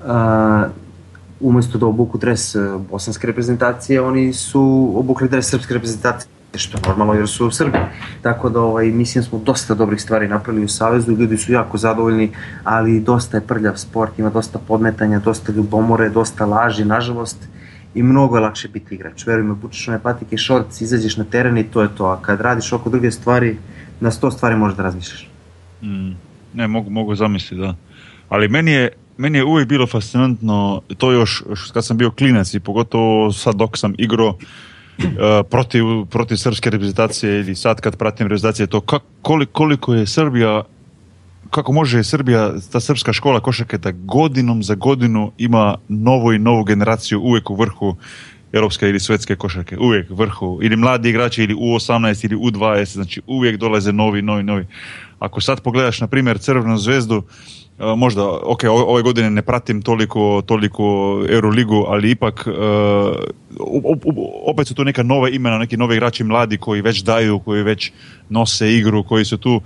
[0.00, 0.70] Uh,
[1.40, 2.56] umesto da obuku dres
[2.90, 7.82] bosanske reprezentacije, oni su obukli dres srpske reprezentacije što je normalno jer su u Srbiji.
[8.22, 12.30] Tako da ovaj, mislim smo dosta dobrih stvari napravili u Savezu, ljudi su jako zadovoljni,
[12.64, 17.48] ali dosta je prljav sport, ima dosta podmetanja, dosta ljubomore, dosta laži, nažalost,
[17.94, 19.26] i mnogo je lakše biti igrač.
[19.26, 22.40] Veruj me, bučeš one patike, šorc, izađeš na teren i to je to, a kad
[22.40, 23.56] radiš oko druge stvari,
[24.00, 25.28] na sto stvari možeš da razmišljaš.
[25.82, 26.10] Mm,
[26.54, 27.74] ne, mogu, mogu zamisliti, da.
[28.28, 28.88] Ali meni je,
[29.20, 33.78] meni je uvijek bilo fascinantno, to još kad sam bio klinac i pogotovo sad dok
[33.78, 34.38] sam igrao,
[35.00, 35.06] Uh,
[35.50, 38.80] protiv, protiv srpske reprezentacije ili sad kad pratim reprezentacije to
[39.22, 40.62] koliko, koliko je Srbija
[41.50, 46.64] kako može Srbija, ta srpska škola košarke da godinom za godinu ima novu i novu
[46.64, 47.96] generaciju uvijek u vrhu
[48.52, 53.56] europske ili svetske košarke, uvijek vrhu, ili mladi igrači ili U18 ili U20, znači uvijek
[53.56, 54.66] dolaze novi, novi, novi.
[55.18, 57.22] Ako sad pogledaš na primjer Crvenu zvezdu,
[57.96, 60.84] možda, ok, ove godine ne pratim toliko, toliko
[61.28, 62.54] Euroligu, ali ipak uh,
[64.46, 67.92] opet su tu neka nova imena, neki novi igrači mladi koji već daju, koji već
[68.28, 69.60] nose igru, koji su tu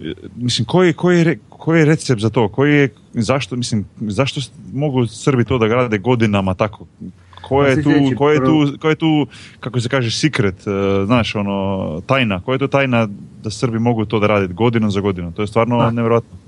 [0.00, 2.48] e, mislim, koji, koji, koji je recept za to?
[2.48, 4.40] Koji je, zašto, mislim, zašto
[4.72, 6.86] mogu Srbi to da grade godinama tako?
[7.42, 9.26] Ko je, tu, ko, je tu, ko je tu,
[9.60, 12.40] kako se kaže, secret, uh, znaš, ono, tajna?
[12.40, 13.08] Koja je to tajna
[13.44, 15.32] da Srbi mogu to da raditi godinu za godinu?
[15.32, 15.90] To je stvarno da.
[15.90, 16.38] nevjerojatno.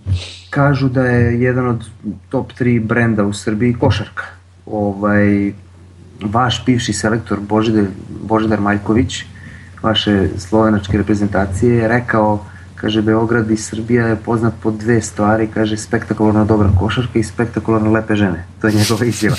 [0.51, 1.85] Kažu da je jedan od
[2.29, 4.25] top 3 brenda u Srbiji košarka.
[4.67, 5.53] Ovaj,
[6.23, 7.85] vaš bivši selektor Božidar,
[8.23, 9.25] Božidar Maljković,
[9.83, 12.45] vaše slovenačke reprezentacije, je rekao
[12.77, 17.93] Kaže, Beograd i Srbija je poznat po dve stvari, kaže, spektakularno dobra košarka i spektakularno
[17.93, 18.45] lepe žene.
[18.61, 19.37] To je njegova izjava.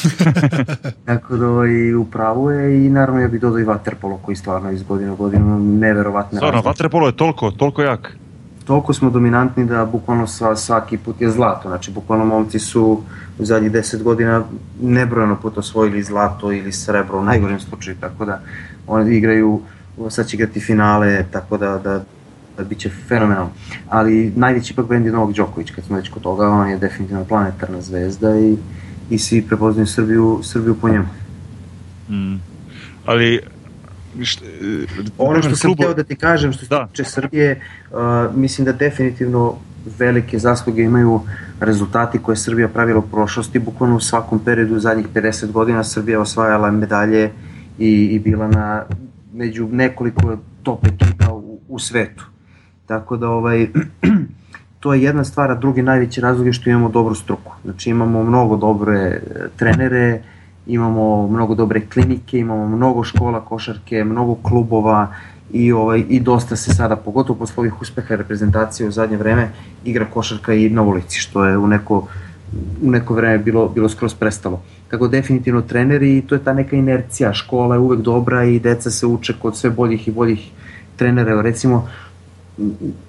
[1.06, 4.84] Tako da ovaj, upravo je i naravno ja bih dodao i Waterpolo koji stvarno iz
[4.84, 8.18] godine u godinu neverovatne Stvarno, Waterpolo je toliko, toliko jak.
[8.66, 11.70] Toliko smo dominantni da bukvalno svaki put je zlato.
[11.70, 13.02] Znači, bukvalno momci su
[13.40, 14.44] u zadnjih deset godina
[14.82, 18.42] nebrojeno put osvojili zlato ili srebro u najgorem slučaju, tako da
[18.88, 19.62] oni igraju,
[20.10, 22.04] sad će igrati finale, tako da, da
[22.64, 23.52] bit će fenomenalno.
[23.90, 27.26] Ali najveći ipak bend je Novak Đoković, kad smo već kod toga, on je definitivno
[27.26, 28.58] planetarna zvezda i,
[29.10, 31.08] i svi prepoznaju Srbiju, Srbiju po njemu.
[32.10, 32.42] Mm.
[33.06, 33.40] Ali
[34.24, 34.46] Šta,
[35.18, 36.88] ono što sam hteo da ti kažem što se da.
[36.88, 37.98] tiče Srbije, uh,
[38.36, 39.56] mislim da definitivno
[40.00, 41.22] velike zasluge imaju
[41.60, 46.22] rezultati koje je Srbija pravila u prošlosti, bukvalno u svakom periodu zadnjih 50 godina Srbija
[46.22, 47.32] osvajala medalje
[47.80, 48.84] i, i bila na
[49.34, 52.26] među nekoliko top ekipa u, u svetu.
[52.88, 53.68] Tako da ovaj,
[54.80, 57.52] to je jedna stvar, a drugi najveći razlog je što imamo dobru struku.
[57.64, 59.22] Znači imamo mnogo dobre e,
[59.56, 60.22] trenere,
[60.68, 65.08] imamo mnogo dobre klinike, imamo mnogo škola košarke, mnogo klubova
[65.52, 69.50] i ovaj i dosta se sada pogotovo posle ovih uspeha reprezentacije u zadnje vreme
[69.86, 72.08] igra košarka i na ulici što je u neko
[72.82, 74.62] u neko vreme bilo bilo skroz prestalo.
[74.90, 78.92] Tako definitivno treneri i to je ta neka inercija, škola je uvek dobra i deca
[78.92, 80.52] se uče kod sve boljih i boljih
[80.96, 81.42] trenera.
[81.42, 81.88] Recimo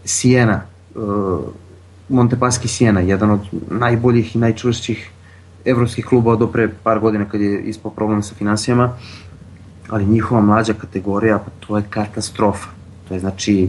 [0.04, 0.62] Siena,
[0.94, 1.40] uh,
[2.08, 5.11] Montepaschi Siena, jedan od najboljih i najčvršćih
[5.64, 8.90] evropskih kluba do pre par godina kad je ispao problem sa financijama,
[9.88, 12.68] ali njihova mlađa kategorija, pa to je katastrofa.
[13.08, 13.68] To je znači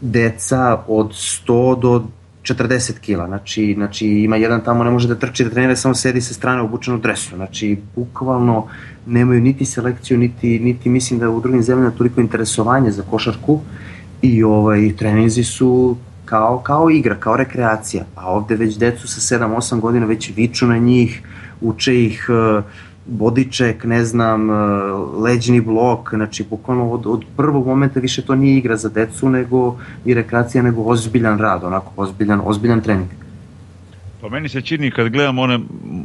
[0.00, 2.04] deca od 100 do
[2.42, 6.20] 40 kila, znači, znači ima jedan tamo ne može da trči da trenira, samo sedi
[6.20, 8.66] sa strane obučen u dresu, znači bukvalno
[9.06, 13.60] nemaju niti selekciju, niti, niti mislim da u drugim zemljama toliko interesovanje za košarku,
[14.24, 19.80] i ovaj, treninzi su kao, kao igra, kao rekreacija, a ovde već decu sa 7-8
[19.80, 21.22] godina već viču na njih,
[21.60, 22.64] uče ih uh,
[23.06, 28.58] bodiček, ne znam, uh, leđni blok, znači bukvalno od, od prvog momenta više to nije
[28.58, 33.08] igra za decu nego i rekreacija, nego ozbiljan rad, onako ozbiljan, ozbiljan trening.
[34.20, 35.58] Pa meni se čini kad gledam one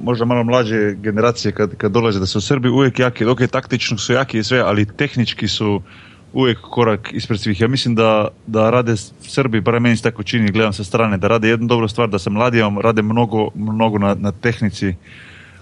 [0.03, 3.97] možda malo mlađe generacije kad, kad dolaze da su u Srbiji uvijek jaki, je taktično
[3.97, 5.81] su jaki i sve, ali tehnički su
[6.33, 7.61] uvijek korak ispred svih.
[7.61, 11.27] Ja mislim da, da rade Srbi, bar meni se tako čini, gledam sa strane, da
[11.27, 14.87] rade jednu dobru stvar, da se mladijom rade mnogo, mnogo na, na tehnici.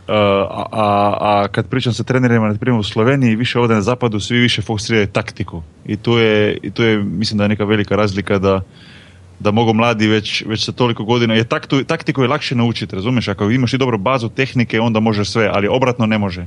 [0.07, 4.19] Uh, a, a, kad pričam sa trenerima, na primjer u Sloveniji, više ovdje na zapadu,
[4.19, 5.63] svi više fokusiraju taktiku.
[5.85, 8.61] I tu je, i tu je, mislim da je neka velika razlika da
[9.39, 13.27] da mogu mladi već, već sa toliko godina, jer taktu, taktiku je lakše naučiti, razumiješ,
[13.27, 16.45] ako imaš i dobru bazu tehnike, onda možeš sve, ali obratno ne može.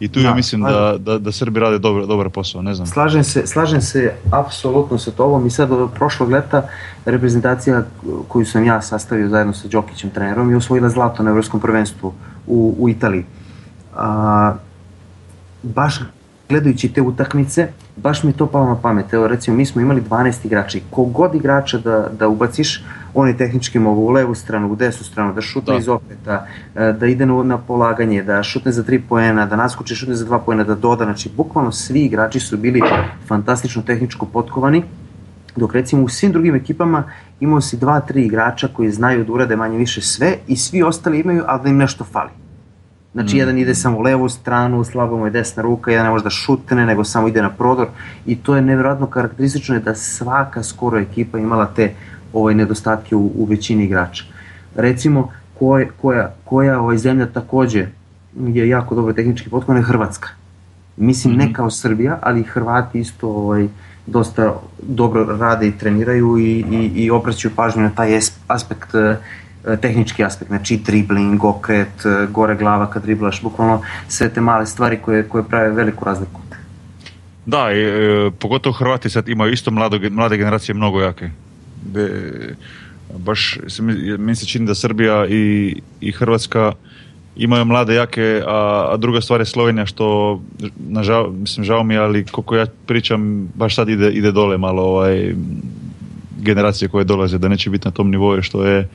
[0.00, 2.86] I tu ja mislim da, da, da Srbi rade dobar, dobar posao, ne znam.
[2.86, 6.68] Slažem se, slažem se apsolutno sa tobom i sad od prošlog leta
[7.04, 7.82] reprezentacija
[8.28, 12.12] koju sam ja sastavio zajedno sa Đokićem trenerom je osvojila zlato na evropskom prvenstvu
[12.46, 13.24] u, u Italiji.
[13.96, 14.54] A,
[15.62, 16.00] baš
[16.48, 19.12] gledajući te utakmice, baš mi je to palo na pamet.
[19.12, 23.36] Evo recimo mi smo imali 12 igrača i kogod igrača da, da ubaciš, on je
[23.36, 25.78] tehnički mogu u levu stranu, u desnu stranu, da šutne da.
[25.78, 30.14] iz opeta, e, da ide na, polaganje, da šutne za 3 poena, da naskoči šutne
[30.14, 31.04] za 2 poena, da doda.
[31.04, 32.82] Znači, bukvalno svi igrači su bili
[33.26, 34.82] fantastično tehničko potkovani,
[35.56, 37.04] dok recimo u svim drugim ekipama
[37.40, 41.20] imao si dva, tri igrača koji znaju da urade manje više sve i svi ostali
[41.20, 42.45] imaju, ali da im nešto fali.
[43.16, 43.38] Znači, mm.
[43.38, 46.30] jedan ide samo u levu stranu, slabo mu je desna ruka, jedan ne može da
[46.30, 47.88] šutne, nego samo ide na prodor
[48.26, 51.94] i to je nevjerojatno karakteristično je da svaka skoro ekipa imala te
[52.32, 54.24] ovaj, nedostatke u, u većini igrača.
[54.74, 57.86] Recimo, koja, koja, koja ovaj zemlja takođe
[58.46, 60.28] je jako dobro tehnički potkovana je Hrvatska.
[60.96, 61.46] Mislim, mm -hmm.
[61.46, 63.68] ne kao Srbija, ali Hrvati isto ovaj,
[64.06, 69.16] dosta dobro rade i treniraju i, i, i obraćaju pažnju na taj aspekt E,
[69.80, 74.98] tehnički aspekt, znači dribling, okret, e, gore glava kad driblaš, bukvalno sve te male stvari
[75.02, 76.40] koje, koje prave veliku razliku.
[77.46, 81.30] Da, i, e, pogotovo Hrvati sad imaju isto mlado, mlade generacije mnogo jake.
[81.82, 82.10] De,
[83.18, 83.58] baš
[84.18, 86.72] meni se čini da Srbija i, i Hrvatska
[87.36, 90.40] imaju mlade jake, a, a druga stvar je Slovenija što
[90.88, 94.82] nažal, mislim žao mi je, ali koliko ja pričam baš sad ide, ide dole malo
[94.82, 95.34] ovaj
[96.38, 98.88] generacije koje dolaze da neće biti na tom nivou što je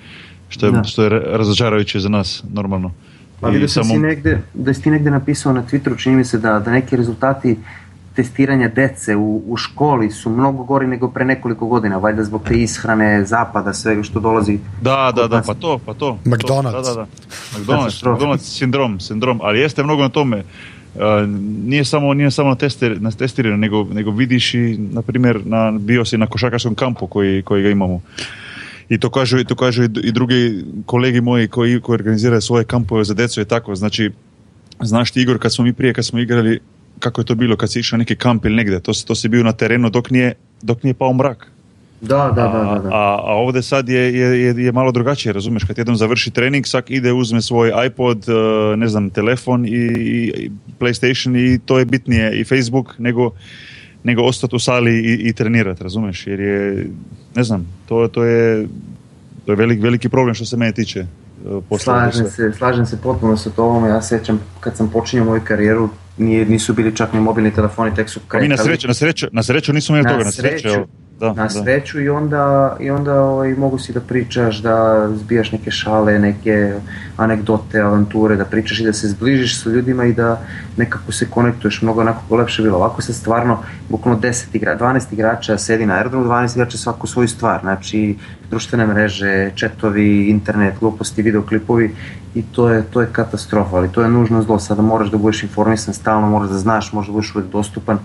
[0.52, 0.84] što je, da.
[0.84, 2.92] što je razočarajuće za nas, normalno.
[3.40, 3.94] Pa vidio sam samo...
[3.96, 6.96] si negde, da si ti negde napisao na Twitteru, čini mi se da, da neki
[6.96, 7.58] rezultati
[8.16, 12.62] testiranja dece u, u školi su mnogo gori nego pre nekoliko godina, valjda zbog te
[12.62, 14.60] ishrane, zapada, svega što dolazi.
[14.82, 16.18] Da, da, da, pa to, pa to.
[16.26, 16.72] McDonald's.
[16.72, 17.06] To, da, da, da.
[17.58, 20.44] McDonald's, McDonald's sindrom, sindrom, ali jeste mnogo na tome.
[20.96, 21.02] Uh,
[21.66, 25.72] nije samo nije samo na, tester, na testiranje, nego, nego vidiš i, na primjer, na,
[25.72, 28.02] bio si na košakarskom kampu koji, koji ga imamo.
[28.92, 33.14] I to kažu, to kažu i drugi kolegi moji koji, koji organiziraju svoje kampove za
[33.14, 33.76] decu i tako.
[33.76, 34.12] Znači,
[34.82, 36.60] znaš ti Igor, kad smo mi prije, kad smo igrali,
[37.00, 39.44] kako je to bilo, kad si išao neki kamp ili negde, to, to si bio
[39.44, 41.48] na terenu dok nije, dok nije pao mrak.
[42.02, 42.64] Da, da, da.
[42.74, 42.90] da, da.
[42.90, 46.92] A, a ovde sad je, je, je malo drugačije, razumeš, kad jednom završi trening, sak
[46.92, 48.34] ide, uzme svoj iPod, e,
[48.78, 53.32] ne znam, telefon i, i PlayStation i to je bitnije i Facebook nego
[54.04, 56.28] nego ostati u sali i, i trenirati, razumeš?
[56.28, 56.88] Jer je,
[57.36, 58.68] ne znam, to, to je,
[59.46, 61.00] to je velik, veliki problem što se mene tiče.
[61.00, 65.90] E, slažem se, slažem se potpuno sa tobom, ja sećam kad sam počinjao moju karijeru,
[66.18, 68.44] nije, nisu bili čak ni mobilni telefoni, tek su kretali.
[68.44, 70.88] Mi na sreću, na sreću, na sreću nismo imali toga, na sreću, sreću
[71.22, 72.04] da, na sreću da.
[72.04, 76.74] i onda, i onda ovaj, mogu si da pričaš, da zbijaš neke šale, neke
[77.18, 80.42] anegdote, avanture, da pričaš i da se zbližiš sa ljudima i da
[80.78, 82.78] nekako se konektuješ, mnogo onako lepše bilo.
[82.78, 87.28] Ovako se stvarno, bukvalno 10 igra, 12 igrača sedi na aerodromu, 12 igrača svaku svoju
[87.28, 88.18] stvar, znači
[88.50, 91.96] društvene mreže, četovi, internet, gluposti, videoklipovi
[92.36, 95.44] i to je, to je katastrofa, ali to je nužno zlo, sada moraš da budeš
[95.44, 98.00] informisan stalno, moraš da znaš, možeš da budeš uvek dostupan,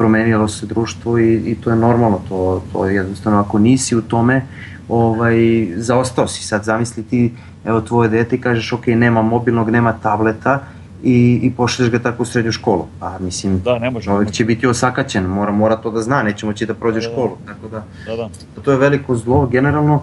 [0.00, 4.02] promenilo se društvo i, i to je normalno, to, to je jednostavno, ako nisi u
[4.02, 4.46] tome,
[4.88, 5.36] ovaj,
[5.76, 7.32] zaostao si, sad zamisli ti,
[7.64, 10.60] evo tvoje dete i kažeš, ok, nema mobilnog, nema tableta,
[11.02, 12.86] i, i pošleš ga tako u srednju školu.
[13.00, 16.46] Pa mislim, da, ne može, čovjek će biti osakaćen, mora, mora to da zna, neće
[16.46, 17.12] moći da prođe da, da.
[17.12, 17.36] školu.
[17.46, 18.62] Tako da, da, da.
[18.62, 20.02] to je veliko zlo generalno,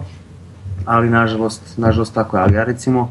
[0.84, 2.42] ali nažalost, nažalost tako je.
[2.42, 3.10] Ali ja recimo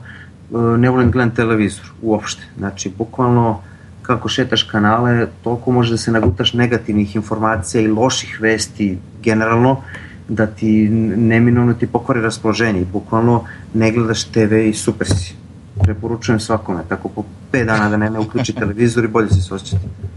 [0.51, 2.43] e, ne volim gledam televizor uopšte.
[2.57, 3.59] Znači, bukvalno
[4.07, 9.81] kako šetaš kanale, toliko može da se nagutaš negativnih informacija i loših vesti generalno,
[10.29, 12.85] da ti neminovno ti pokvari raspoloženje.
[12.93, 13.43] Bukvalno
[13.73, 15.35] ne gledaš TV i super si.
[15.83, 19.53] Preporučujem svakome, tako po 5 dana da ne, ne uključi televizor i bolje se se
[19.53, 20.16] osjećati.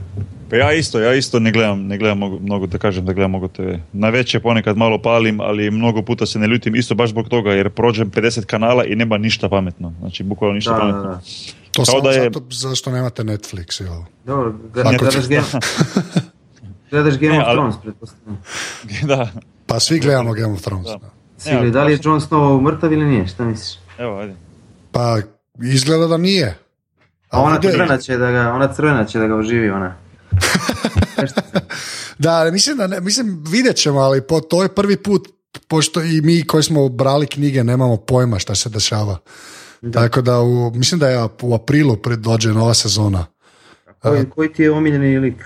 [0.51, 3.31] Pa ja isto, ja isto ne gledam, ne gledam mnogo, mnogo da kažem da gledam
[3.31, 3.63] mnogo TV.
[3.93, 7.51] Na veće ponekad malo palim, ali mnogo puta se ne ljutim isto baš zbog toga
[7.51, 9.93] jer prođem 50 kanala i nema ništa pametno.
[10.01, 11.03] Znači bukvalno ništa da, pametno.
[11.03, 11.21] Da, da.
[11.73, 12.23] To samo da je...
[12.23, 14.03] zato zašto nemate Netflix, jel?
[14.25, 15.43] Dobro, gledaš Game,
[16.91, 18.43] gledaš Game ne, of Thrones, pretpostavljam.
[19.09, 19.29] Da.
[19.67, 20.87] Pa svi gledamo Game of Thrones.
[20.87, 20.97] Da.
[20.97, 21.11] da.
[21.39, 23.79] Svi, da li je Jon Snow mrtav ili nije, šta misliš?
[23.99, 24.35] Evo, ajde.
[24.93, 25.19] Pa
[25.63, 26.59] izgleda da nije.
[27.31, 29.95] A ona crvena će da ga, ona crvena će da ga oživi, ona.
[32.19, 35.29] da, mislim da ne, mislim vidjet ćemo, ali po, to je prvi put,
[35.69, 39.19] pošto i mi koji smo brali knjige nemamo pojma šta se dešava.
[39.81, 40.01] Da.
[40.01, 43.27] Tako da, u, mislim da je u aprilu dođe nova sezona.
[43.99, 45.45] Koji, koji ti je omiljeni lik?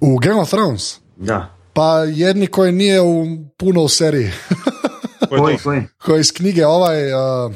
[0.00, 0.98] U Game of Thrones?
[1.16, 1.54] Da.
[1.72, 4.30] Pa jedni koji nije u, puno u seriji.
[5.38, 5.82] Koji, koji?
[6.04, 7.52] koji iz knjige ovaj uh,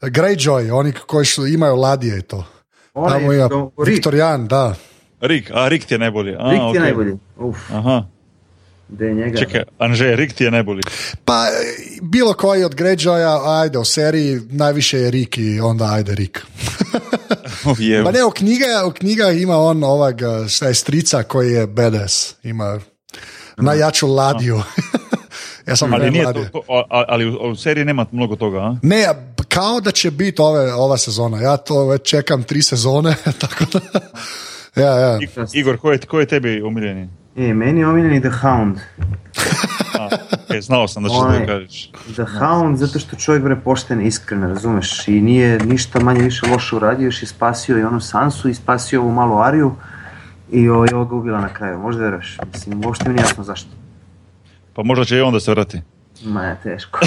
[0.00, 2.44] Greyjoy, oni koji su, imaju ladije i to.
[2.94, 3.88] Onaj Tamo Rick.
[3.88, 4.74] Viktorijan, da.
[5.22, 6.34] Rik, a Rik ti je najbolji.
[6.38, 7.12] A, Rick ti je najbolji.
[7.36, 8.04] Uf, Aha,
[8.88, 9.38] gde je njega?
[9.38, 10.82] čekaj, Anže, Rik ti je najbolji.
[11.24, 11.46] Pa
[12.02, 16.26] bilo koji od Greyjoya, ajde, u seriji najviše je Rick i onda ajde.
[17.64, 18.04] Oh, je.
[18.04, 21.66] Pa ne, u knjiga, u knjiga ima on ovog, uh, šta je strica koji je
[21.66, 22.80] badass, ima
[23.56, 24.62] najjaču ladiju.
[25.68, 26.50] ja sam Ali, nije ladije.
[26.50, 28.76] to, ali u, u seriji nema mnogo toga, a?
[28.82, 29.06] Ne,
[29.48, 31.40] kao da će biti ove, ova sezona.
[31.40, 33.80] Ja to već čekam tri sezone, tako da...
[34.76, 35.18] Ja, ja.
[35.18, 37.08] I- Igor, ko je, ko je tebi umiljeni?
[37.36, 38.76] E, meni je omiljeni The Hound.
[39.98, 40.08] A,
[40.44, 41.90] okej, znao sam da ćeš Onaj- to kažeš.
[42.14, 45.08] The Hound, zato što čovjek bre pošten i iskren, razumeš?
[45.08, 49.00] I nije ništa manje više loše uradio, još je spasio i onu Sansu i spasio
[49.00, 49.74] ovu malu Ariju
[50.50, 51.78] i ovo je ga ubila na kraju.
[51.78, 52.38] Možda veruješ?
[52.52, 53.70] Mislim, uopšte mi nije jasno zašto.
[54.74, 55.80] Pa možda će i onda se vrati.
[56.24, 56.98] Ma je teško.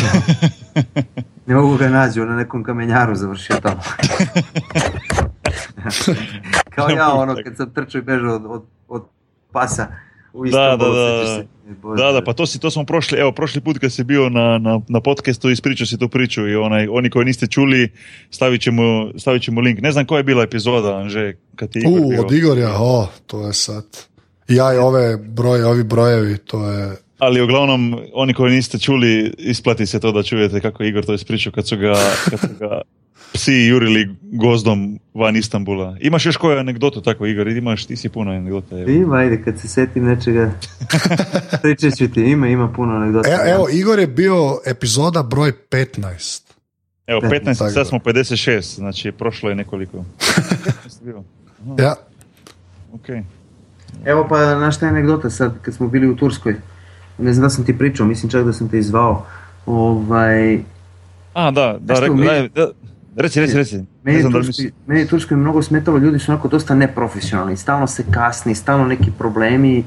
[1.46, 3.82] ne mogu ga nađu, na nekom kamenjaru završio tamo.
[6.76, 9.04] Kao ja, ono, kad sam trčao i bežao od, od, od
[9.52, 9.88] pasa
[10.36, 11.36] u Da, da, da.
[11.36, 11.48] se?
[11.70, 12.04] E, Bože.
[12.04, 14.58] Da, da, pa to, si, to smo prošli, evo, prošli put kad si bio na,
[14.58, 17.92] na, na podcastu, ispričao si tu priču i onaj, oni koji niste čuli,
[18.30, 19.80] stavit ćemo, stavit ćemo link.
[19.82, 22.22] Ne znam koja je bila epizoda, Anže, kad ti Igor U, bio.
[22.22, 23.86] od Igorja, o, to je sad...
[24.48, 26.96] Ja i ove broje, ovi brojevi, to je...
[27.20, 31.14] Ali uglavnom, oni koji niste čuli, isplati se to da čujete kako je Igor to
[31.14, 31.94] ispričao kad su ga,
[32.30, 32.82] kad su ga
[33.36, 35.98] psi jurili gozdom van Istambula.
[36.02, 37.48] Imaš još koju anegdotu tako, Igor?
[37.48, 38.76] Imaš, ti si puno anegdota.
[38.78, 38.90] evo.
[38.90, 40.52] Ima, ajde, kad se setim nečega,
[41.62, 43.30] pričat ću ti, ima, ima puno anegdota.
[43.30, 46.42] E, evo, Igor je bio epizoda broj 15.
[47.08, 47.70] Evo, Tako 15, da.
[47.70, 50.06] sad smo 56, znači prošlo je nekoliko.
[50.98, 51.22] 15.
[51.80, 51.96] Ja,
[52.94, 53.10] Ok.
[54.06, 56.56] Evo pa, znaš šta je anegdota sad, kad smo bili u Turskoj,
[57.18, 59.26] ne znam da sam ti pričao, mislim čak da sam te izvao,
[59.66, 60.60] ovaj,
[61.34, 62.72] A, da, da, rekao, mi- daj, da,
[63.16, 63.76] reci, reci, reci.
[63.76, 67.58] Meni Ne je, Turskoj, misli- meni je Turskoj mnogo smetalo, ljudi su onako dosta neprofesionalni,
[67.58, 69.84] stalno se kasni, stalno neki problemi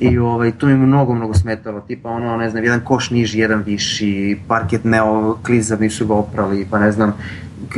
[0.00, 3.38] i ovaj, to mi je mnogo, mnogo smetalo, tipa ono, ne znam, jedan koš niži,
[3.38, 7.14] jedan viši, parket neo, klizav, nisu ga oprali, pa ne znam,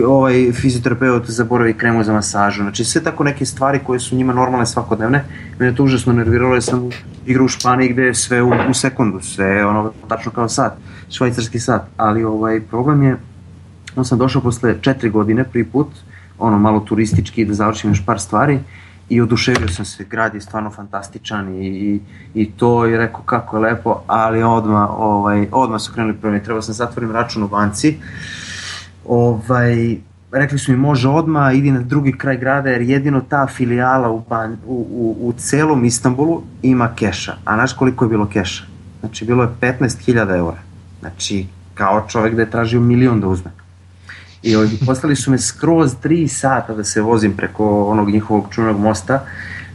[0.06, 4.66] ovaj fizioterapeut zaboravi kremu za masažu, znači sve tako neke stvari koje su njima normalne
[4.66, 5.24] svakodnevne,
[5.58, 6.88] mene to užasno nerviralo jer sam
[7.26, 10.72] igrao u Španiji gde je sve u, u sekundu, sve ono, tačno kao sat,
[11.10, 13.16] švajcarski sat, ali ovaj, problem je
[13.96, 15.88] on sam došao posle četiri godine prvi put,
[16.38, 18.60] ono malo turistički da završim još par stvari
[19.08, 22.00] i oduševio sam se, grad je stvarno fantastičan i, i,
[22.34, 26.62] i to i rekao kako je lepo, ali odma ovaj, odma su krenuli problemi, trebao
[26.62, 27.96] sam zatvorim račun u banci,
[29.08, 29.96] ovaj,
[30.32, 34.22] rekli su mi može odma, idi na drugi kraj grada jer jedino ta filijala u,
[34.28, 38.64] ban, u, u, u celom Istanbulu ima keša, a znaš koliko je bilo keša?
[39.00, 40.58] Znači bilo je 15.000 eura,
[41.00, 43.50] znači kao čovek da je tražio milion da uzme.
[44.42, 49.24] I poslali su me skroz 3 sata da se vozim preko onog njihovog čunog mosta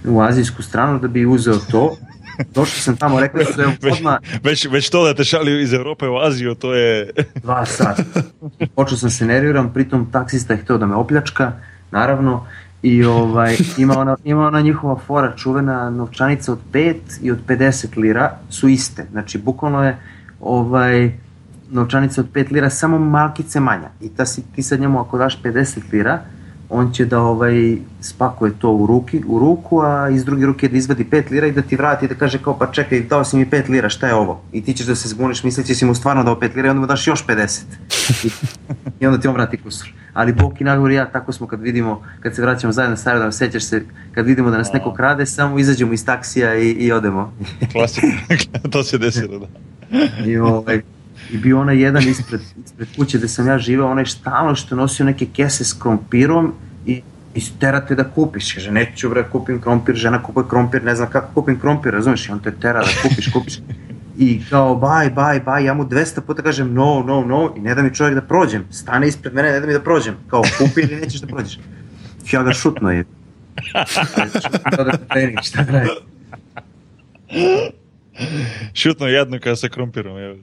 [0.05, 1.95] u azijsku stranu da bi uzeo to.
[2.53, 5.61] Došao sam tamo, rekli su da je Već, odmah već, već to da te šalju
[5.61, 7.11] iz Europe u Aziju, to je...
[7.43, 8.03] dva sata.
[8.75, 11.51] Počeo sam se nerviram, pritom taksista je hteo da me opljačka,
[11.91, 12.45] naravno,
[12.85, 17.97] i ovaj, ima, ona, ima ona njihova fora čuvena novčanica od 5 i od 50
[17.97, 19.97] lira su iste, znači bukvalno je
[20.39, 21.11] ovaj,
[21.71, 25.41] novčanica od 5 lira samo malkice manja i ta si, ti sad njemu ako daš
[25.41, 26.19] 50 lira,
[26.69, 30.77] on će da ovaj spakuje to u ruki, u ruku, a iz druge ruke da
[30.77, 33.37] izvadi 5 lira i da ti vrati i da kaže kao pa čekaj, dao si
[33.37, 34.41] mi 5 lira, šta je ovo?
[34.51, 36.81] I ti ćeš da se zbuniš misleći si mu stvarno dao 5 lira i onda
[36.81, 37.61] mu daš još 50.
[38.23, 38.29] I,
[38.99, 39.93] i onda ti on vrati kusur.
[40.13, 43.09] Ali Bok i Nagor i ja tako smo kad vidimo, kad se vraćamo zajedno sa
[43.09, 46.91] aerodrom, sećaš se, kad vidimo da nas neko krade, samo izađemo iz taksija i, i
[46.91, 47.33] odemo.
[47.71, 48.03] Klasik,
[48.71, 49.47] to se desilo, da.
[50.25, 50.81] I, ovaj,
[51.31, 54.77] I bio onaj jedan ispred, ispred kuće gde sam ja živeo, onaj stalno što je
[54.77, 56.53] nosio neke kese s krompirom
[56.85, 57.01] i
[57.35, 58.53] i terate da kupiš.
[58.53, 62.29] Kaže, neću bre, kupim krompir, žena kupuje krompir, ne znam kako kupim krompir, razumeš?
[62.29, 63.59] I on te tera da kupiš, kupiš.
[64.17, 67.75] I kao, baj, baj, baj, ja mu 200 puta kažem no, no, no, i ne
[67.75, 68.65] da mi čovjek da prođem.
[68.71, 70.15] Stane ispred mene, ne da mi da prođem.
[70.27, 71.59] Kao, kupi ili nećeš da prođeš.
[72.31, 73.05] Ja ga šutno je.
[78.73, 80.17] Šutno te jedno kada sa krompirom.
[80.17, 80.35] Evo.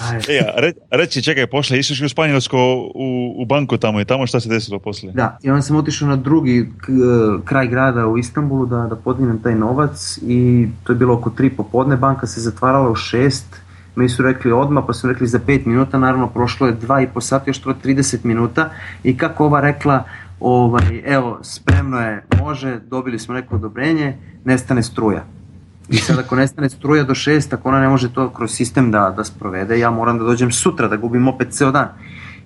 [0.00, 2.58] Aj, E, re, reci, čekaj, pošle, išliš u Španjolsko
[2.94, 5.12] u, u banku tamo i tamo šta se desilo posle?
[5.12, 6.86] Da, i onda sam otišao na drugi k-
[7.44, 11.50] kraj grada u Istanbulu da, da podignem taj novac i to je bilo oko 3
[11.50, 13.42] popodne, banka se zatvarala u 6,
[13.96, 17.08] mi su rekli odmah, pa su rekli za 5 minuta, naravno prošlo je 2 i
[17.08, 18.70] po sata, još to 30 minuta
[19.04, 20.04] i kako ova rekla,
[20.40, 25.24] ovaj, evo, spremno je, može, dobili smo neko odobrenje, nestane struja.
[25.90, 29.14] I sad ako nestane struja do 6, ako ona ne može to kroz sistem da,
[29.16, 31.88] da sprovede, ja moram da dođem sutra, da gubim opet ceo dan.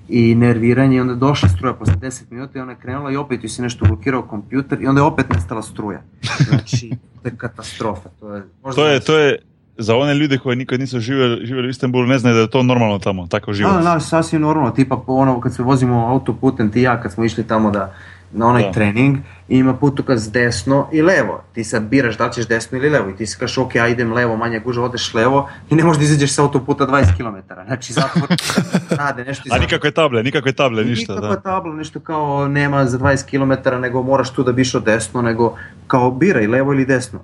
[0.08, 3.16] I nerviranje, i onda je došla struja posle 10 minuta i ona je krenula i
[3.16, 6.02] opet ju se nešto blokirao kompjuter i onda je opet nestala struja.
[6.48, 6.90] Znači,
[7.22, 8.08] to je katastrofa.
[8.20, 9.38] To je, možda To je, to je
[9.78, 12.62] za one ljude koji nikad nisu živjeli, živjeli u Istanbulu, ne znaju da je to
[12.62, 13.74] normalno tamo, takav život.
[13.74, 17.46] Da, da, sasvim normalno, tipa ono kad se vozimo autoputem ti ja kad smo išli
[17.46, 17.94] tamo da
[18.34, 18.72] na onaj Da.
[18.72, 19.16] trening
[19.48, 21.44] i ima putokaz desno i levo.
[21.52, 23.88] Ti sad biraš da li ćeš desno ili levo i ti si kažeš ok, ja
[23.88, 27.36] idem levo, manje guža, odeš levo i ne možeš da izađeš sa autoputa 20 km.
[27.66, 28.28] Znači zatvor
[28.98, 31.12] rade nešto i A nikakve table, nikakve table, ništa.
[31.14, 31.40] Nikakva Da.
[31.42, 33.24] tabla, nešto kao nema za 20
[33.64, 35.56] km, nego moraš tu da bi išao desno, nego
[35.86, 37.20] kao biraj levo ili desno.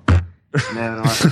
[0.75, 1.29] Nevjerovatno.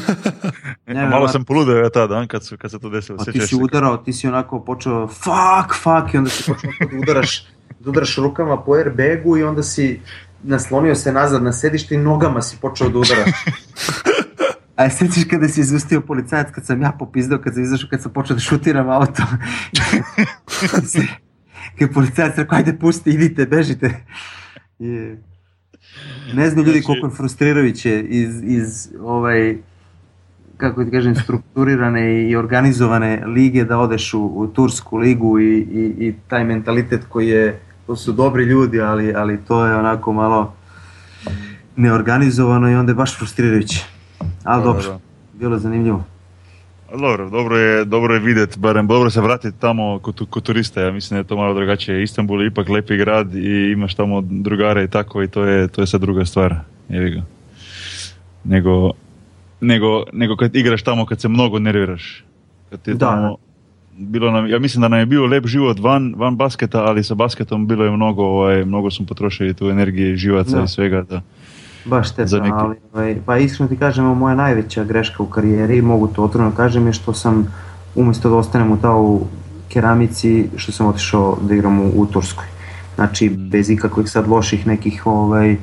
[1.09, 3.17] Malo sam poludeo ja tada, kad, su, kad se to desilo.
[3.17, 6.97] Pa ti si udarao, ti si onako počeo fuck, fuck i onda si počeo da
[6.97, 7.49] udaraš, da
[7.85, 9.99] udaraš rukama po airbagu i onda si
[10.43, 13.29] naslonio se nazad na sedište i nogama si počeo da udaraš.
[14.75, 18.01] A je sećaš kada si izustio policajac kad sam ja popizdao, kad sam izašao, kad
[18.01, 19.23] sam počeo da šutiram auto.
[21.79, 24.05] Kad je policajac rekao, ajde pusti, idite, bežite.
[24.79, 25.15] I,
[26.33, 29.57] ne znam ljudi Znači- koliko je frustrirajuće iz, iz ovaj,
[30.59, 36.07] kako ti kažem, strukturirane i organizovane lige da odeš u, u Tursku ligu i, i,
[36.07, 40.53] i taj mentalitet koji je, to su dobri ljudi, ali, ali to je onako malo
[41.75, 43.85] neorganizovano i onda je baš frustrirajuće.
[44.43, 44.99] Ali dobro, da.
[45.33, 46.03] bilo je zanimljivo.
[46.91, 50.91] Dobro, dobro je, dobro je vidjeti, barem dobro se vratiti tamo kod, kod turista, ja
[50.91, 52.03] mislim da je to malo drugačije.
[52.03, 55.81] Istanbul je ipak lepi grad i imaš tamo drugare i tako i to je, to
[55.81, 56.55] je sad druga stvar.
[56.89, 57.21] Ga.
[58.43, 58.91] Nego,
[59.61, 62.23] nego, nego kad igraš tamo kad se mnogo nerviraš.
[62.69, 63.35] Kad ti je Da, tamo,
[63.97, 67.15] bilo nam, ja mislim da nam je bio lep život van, van basketa, ali sa
[67.15, 70.63] basketom bilo je mnogo, ovaj, mnogo smo potrošili tu energije živaca Da.
[70.63, 71.01] i svega.
[71.01, 71.21] Da.
[71.85, 76.07] Baš te neki- ali ovaj, pa iskreno ti kažem, moja najveća greška u karijeri, mogu
[76.07, 77.47] to otvoreno kažem, je što sam
[77.95, 79.21] umjesto da ostanem u tau
[79.69, 82.45] keramici, što sam otišao da igram u, u Turskoj.
[82.95, 85.57] Znači, bez ikakvih sad loših nekih ovaj,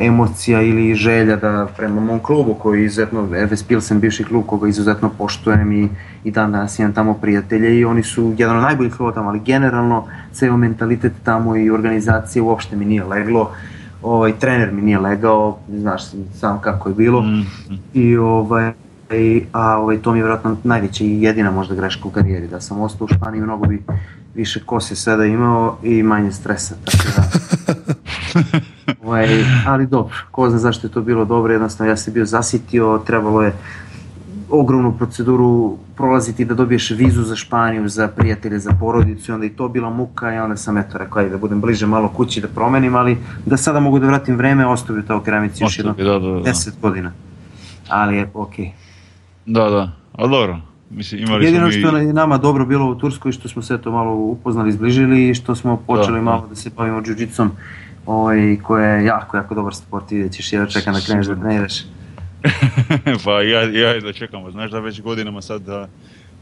[0.00, 4.68] emocija ili želja da prema mom klubu koji je izuzetno, Efes Pilsen, bivši klub koga
[4.68, 5.88] izuzetno poštujem i,
[6.24, 9.40] i dan danas imam tamo prijatelje i oni su jedan od najboljih kluba tamo, ali
[9.40, 13.50] generalno ceo mentalitet tamo i organizacija uopšte mi nije leglo.
[14.02, 16.02] Ovaj, trener mi nije legao, znaš
[16.34, 17.22] sam kako je bilo.
[17.22, 17.46] Mm,
[17.94, 18.72] I ovaj,
[19.52, 22.80] a ovaj, to mi je vjerojatno najveća i jedina možda greška u karijeri, da sam
[22.80, 23.82] ostao u Španiji mnogo bi
[24.34, 28.60] više kose sada imao i manje stresa, tako da...
[29.14, 33.02] ovaj, ali dobro, ko zna zašto je to bilo dobro, jednostavno ja sam bio zasitio,
[33.06, 33.52] trebalo je
[34.50, 39.50] ogromnu proceduru prolaziti da dobiješ vizu za Španiju, za prijatelje, za porodicu i onda i
[39.50, 42.48] to bila muka i onda sam eto rekao ajde da budem bliže malo kući da
[42.48, 46.08] promenim, ali da sada mogu da vratim vreme, ostavio to u keramici još jedno Ostavi,
[46.08, 46.50] da, da, da.
[46.50, 47.12] 10 godina.
[47.88, 48.72] Ali je okej.
[49.46, 50.58] Da, da, ali dobro.
[50.90, 53.92] Mislim, imali Jedino smo što je nama dobro bilo u Turskoj što smo se to
[53.92, 56.48] malo upoznali, zbližili i što smo počeli Da, malo da.
[56.48, 57.50] da se bavimo džuđicom
[58.06, 61.36] ovaj, koja je jako, jako dobar sport i vidjet ćeš, ja čekam da kreneš da
[61.36, 61.84] treniraš.
[63.24, 65.88] pa ja, ja da čekamo, znaš da već godinama sad da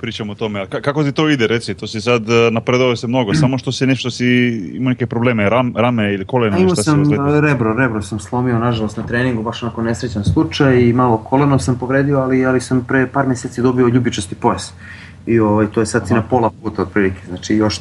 [0.02, 2.96] pričamo o tome, a ka- kako ti to ide, reci, to si sad eh, napredovao
[2.96, 4.26] se mnogo, samo što si nešto si
[4.74, 7.36] imao neke probleme, ram, rame ili ili imao šta si sam ozlijedio?
[7.36, 11.58] e, rebro, rebro sam slomio nažalost na treningu, baš onako nesrećan slučaj i malo koleno
[11.58, 14.74] sam povredio, ali, ali sam pre par mjeseci dobio ljubičasti pojas.
[15.26, 17.80] I ovaj, to je sad si na pola puta otprilike, znači još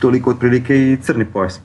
[0.00, 1.60] toliko otprilike i crni pojas.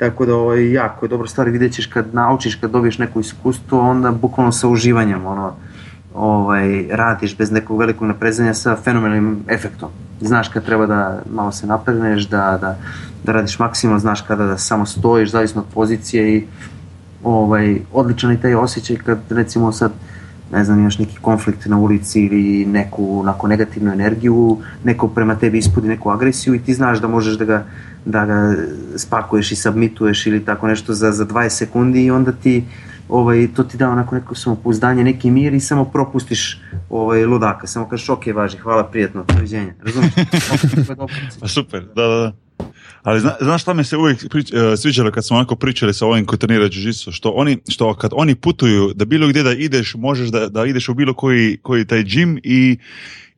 [0.00, 3.80] Tako da ovaj, jako je dobra stvar, vidjet ćeš kad naučiš, kad dobiješ neko iskustvo,
[3.80, 5.52] onda bukvalno sa uživanjem ono,
[6.14, 9.88] ovaj, radiš bez nekog velikog naprezanja sa fenomenalnim efektom.
[10.20, 12.76] Znaš kad treba da malo se napregneš, da, da,
[13.24, 16.46] da radiš maksimum, znaš kada da samo stojiš, zavisno od pozicije i
[17.24, 19.92] ovaj, odličan je taj osjećaj kad recimo sad
[20.52, 25.58] ne znam, imaš neki konflikt na ulici ili neku onako negativnu energiju, neko prema tebi
[25.58, 27.64] ispudi neku agresiju i ti znaš da možeš da ga,
[28.04, 28.54] da ga
[28.96, 32.64] spakuješ i submituješ ili tako nešto za, za 20 sekundi i onda ti
[33.08, 37.88] ovaj, to ti da onako neko samopouzdanje, neki mir i samo propustiš ovaj, ludaka, samo
[37.88, 40.14] kažeš ok, važi, hvala, prijetno, doviđenja, razumiješ?
[41.40, 42.49] Pa super, da, da, da.
[43.02, 46.06] Ali zna, znaš šta mi se uvijek prič, eh, sviđalo kad smo onako pričali sa
[46.06, 46.68] ovim koji trenira
[47.10, 50.88] što oni, što kad oni putuju, da bilo gdje da ideš, možeš da, da ideš
[50.88, 52.78] u bilo koji, koji taj gym i,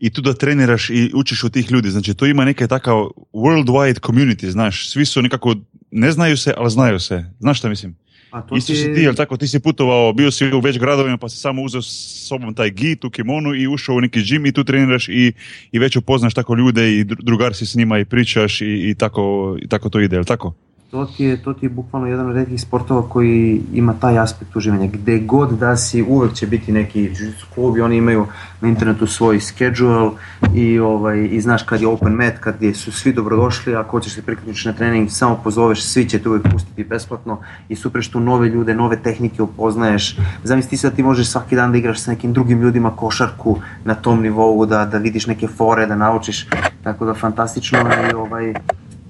[0.00, 1.90] i tu da treniraš i učiš od tih ljudi.
[1.90, 2.96] Znači, to ima neka takav
[3.32, 5.54] worldwide community, znaš, svi su nekako,
[5.90, 7.24] ne znaju se, ali znaju se.
[7.40, 8.01] Znaš šta mislim?
[8.32, 11.16] A to Isto si ti, jel tako, ti si putovao, bio si u već gradovima
[11.16, 14.48] pa si samo uzeo s sobom taj gi, tu kimonu i ušao u neki gym
[14.48, 15.32] i tu treniraš i,
[15.72, 18.94] i već upoznaš tako ljude i dru- drugar si s njima i pričaš i, i,
[18.94, 20.54] tako, i tako to ide, jel tako?
[20.92, 24.56] To ti, je, to ti je bukvalno jedan od redkih sportova koji ima taj aspekt
[24.56, 24.86] uživanja.
[24.86, 27.10] Gde god da si, uvek će biti neki
[27.54, 28.26] klub i oni imaju
[28.60, 30.10] na internetu svoj schedule
[30.54, 34.14] i, ovaj, i znaš kad je open mat, kad je, su svi dobrodošli, ako hoćeš
[34.14, 37.38] se priključiti na trening, samo pozoveš, svi će te uvek pustiti besplatno
[37.68, 40.16] i super što nove ljude, nove tehnike upoznaješ.
[40.44, 43.94] Zamisli ti sad ti možeš svaki dan da igraš sa nekim drugim ljudima košarku na
[43.94, 46.46] tom nivou, da, da vidiš neke fore, da naučiš,
[46.82, 48.54] tako da fantastično je ovaj,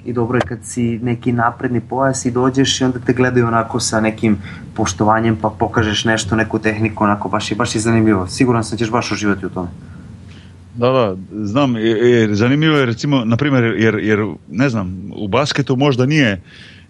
[0.04, 3.80] i dobro je kad si neki napredni pojas i dođeš i onda te gledaju onako
[3.80, 4.38] sa nekim
[4.74, 8.26] poštovanjem pa pokažeš nešto, neku tehniku, onako baš je, baš je zanimljivo.
[8.26, 9.68] Siguran sam ćeš baš uživati u tome.
[10.74, 15.76] Da, da, znam, jer zanimljivo je recimo, na primjer, jer, jer ne znam, u basketu
[15.76, 16.40] možda nije,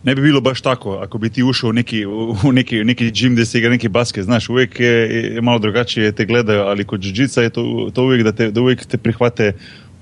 [0.03, 2.07] ne bi bilo baš tako, ako bi ti ušao u neki,
[2.45, 4.89] u neki, neki gym gdje se igra neki basket, znaš, uvijek je,
[5.35, 8.61] je malo drugačije te gledaju, ali kod jiu je to, to uvijek da te, da
[8.61, 9.53] uvijek te prihvate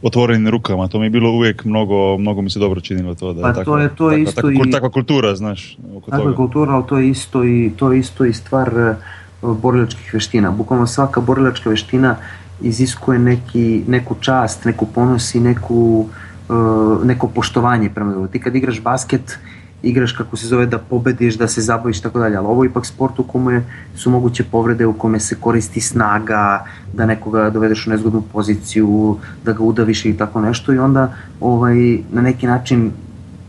[0.02, 0.88] otvorenim rukama.
[0.88, 3.32] To mi je bilo uvijek mnogo, mnogo mi se dobro činilo to.
[3.32, 4.70] Da, pa takva, to je, to je isto takva, i...
[4.70, 5.78] Takva kultura, znaš.
[5.96, 6.36] Oko takva toga.
[6.36, 8.96] kultura, ali to je isto i, to je isto i stvar
[9.42, 10.50] uh, borilačkih veština.
[10.50, 12.16] Bukvalno svaka borilačka veština
[12.62, 16.08] iziskuje neki, neku čast, neku ponos i neku,
[16.48, 18.28] uh, neko poštovanje prema drugu.
[18.28, 19.38] Ti kad igraš basket,
[19.82, 22.86] igraš kako se zove da pobediš, da se zabaviš tako dalje, ali ovo je ipak
[22.86, 23.62] sport u kome
[23.96, 29.52] su moguće povrede, u kome se koristi snaga, da nekoga dovedeš u nezgodnu poziciju, da
[29.52, 30.72] ga udaviš i tako nešto.
[30.72, 32.90] I onda ovaj, na neki način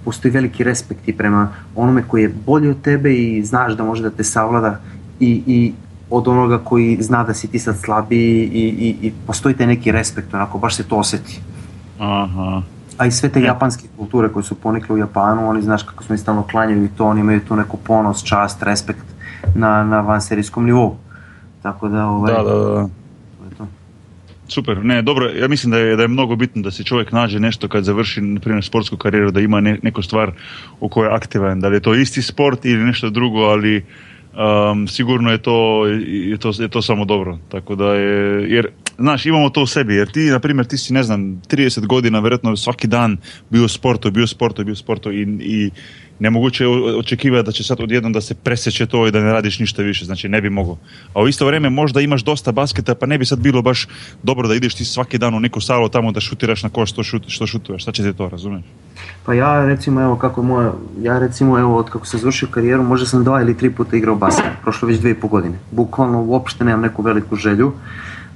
[0.06, 4.04] postoji veliki respekt i prema onome koji je bolji od tebe i znaš da može
[4.04, 4.80] da te savlada
[5.20, 5.74] i, i
[6.10, 9.92] od onoga koji zna da si ti sad slabiji i, i, i postoji taj neki
[9.92, 11.40] respekt, onako baš se to oseti.
[12.00, 12.62] Aha
[13.02, 16.18] a i sve te japanske kulture koje su ponikle u Japanu, oni znaš kako smo
[16.18, 19.06] stalno klanjaju i to, oni imaju tu neku ponos, čast, respekt
[19.56, 20.98] na, na vanserijskom nivou.
[21.62, 22.88] Tako da, ovaj, da, da, da.
[23.58, 23.68] To
[24.48, 27.40] Super, ne, dobro, ja mislim da je, da je mnogo bitno da se čovjek nađe
[27.40, 30.32] nešto kad završi, na primjer, sportsku karijeru, da ima ne, neku stvar
[30.80, 33.86] u kojoj je aktivan, da li je to isti sport ili nešto drugo, ali
[34.34, 37.38] um, sigurno je to, je, to, je to samo dobro.
[37.50, 38.68] Tako da je, jer
[38.98, 42.20] znaš, imamo to u sebi, jer ti, na primjer, ti si, ne znam, 30 godina,
[42.20, 43.18] vjerojatno svaki dan
[43.50, 45.72] bio u sportu, bio u sportu, bio u sportu i, i
[46.22, 49.60] nemoguće je očekivati da će sad odjednom da se preseće to i da ne radiš
[49.60, 50.78] ništa više, znači ne bi mogao.
[51.14, 53.88] A u isto vrijeme možda imaš dosta basketa, pa ne bi sad bilo baš
[54.24, 57.04] dobro da ideš ti svaki dan u neku salu tamo da šutiraš na koš što,
[57.04, 58.66] šut, što šutuješ, šta će ti to, razumiješ?
[59.26, 63.08] Pa ja recimo, evo kako moja, ja recimo evo od kako sam završio karijeru, možda
[63.08, 65.58] sam dva ili tri puta igrao basket, prošlo već dve i po godine.
[65.72, 67.74] Bukvalno uopšte nemam neku veliku želju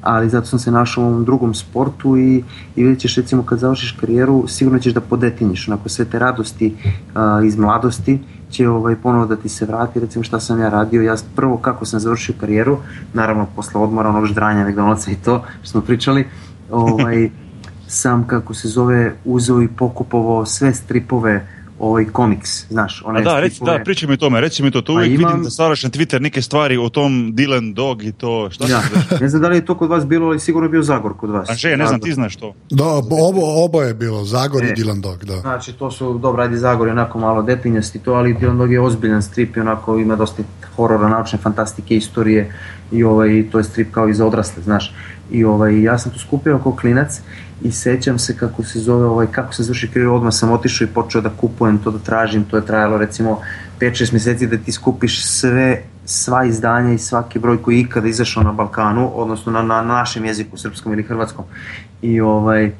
[0.05, 2.43] ali zato sam se našao u ovom drugom sportu i,
[2.75, 6.75] i vidjet ćeš recimo kad završiš karijeru sigurno ćeš da podetinješ, onako sve te radosti
[6.75, 8.19] uh, iz mladosti
[8.51, 11.85] će ovaj, ponovo da ti se vrati, recimo šta sam ja radio, ja prvo kako
[11.85, 12.77] sam završio karijeru,
[13.13, 16.27] naravno posle odmora onog ždranja McDonald'sa i to što smo pričali,
[16.71, 17.29] ovaj,
[17.87, 21.47] sam kako se zove uzeo i pokupovao sve stripove
[21.79, 24.93] ovaj komiks, znaš, one da, reci, da, pričaj mi o tome, reci mi to, to
[24.93, 25.31] uvijek imam...
[25.31, 28.81] vidim da stavljaš na Twitter neke stvari o tom Dylan Dog i to, šta ja.
[28.81, 31.17] se Ne znam da li je to kod vas bilo, ali sigurno je bio Zagor
[31.17, 31.49] kod vas.
[31.49, 32.53] Anže, ne znam, ti znaš to.
[32.69, 35.37] Da, obo, obo je bilo, Zagor e, i Dylan Dog, da.
[35.37, 38.81] Znači, to su, dobro, ajde Zagor je onako malo detinjasti to, ali Dylan Dog je
[38.81, 40.43] ozbiljan strip i onako ima dosta
[40.75, 42.53] horora, naučne fantastike, istorije
[42.91, 44.93] i ovaj, to je strip kao i za odrasle, znaš.
[45.31, 47.21] I ovaj, ja sam to skupio kao klinac
[47.63, 50.93] i sećam se kako se zove, ovaj, kako se završi karijeru, odmah sam otišao i
[50.93, 53.39] počeo da kupujem to, da tražim, to je trajalo recimo
[53.79, 58.43] 5-6 meseci da ti skupiš sve, sva izdanja i svaki broj koji je ikada izašao
[58.43, 61.45] na Balkanu, odnosno na, na našem jeziku, srpskom ili hrvatskom.
[62.01, 62.71] I ovaj,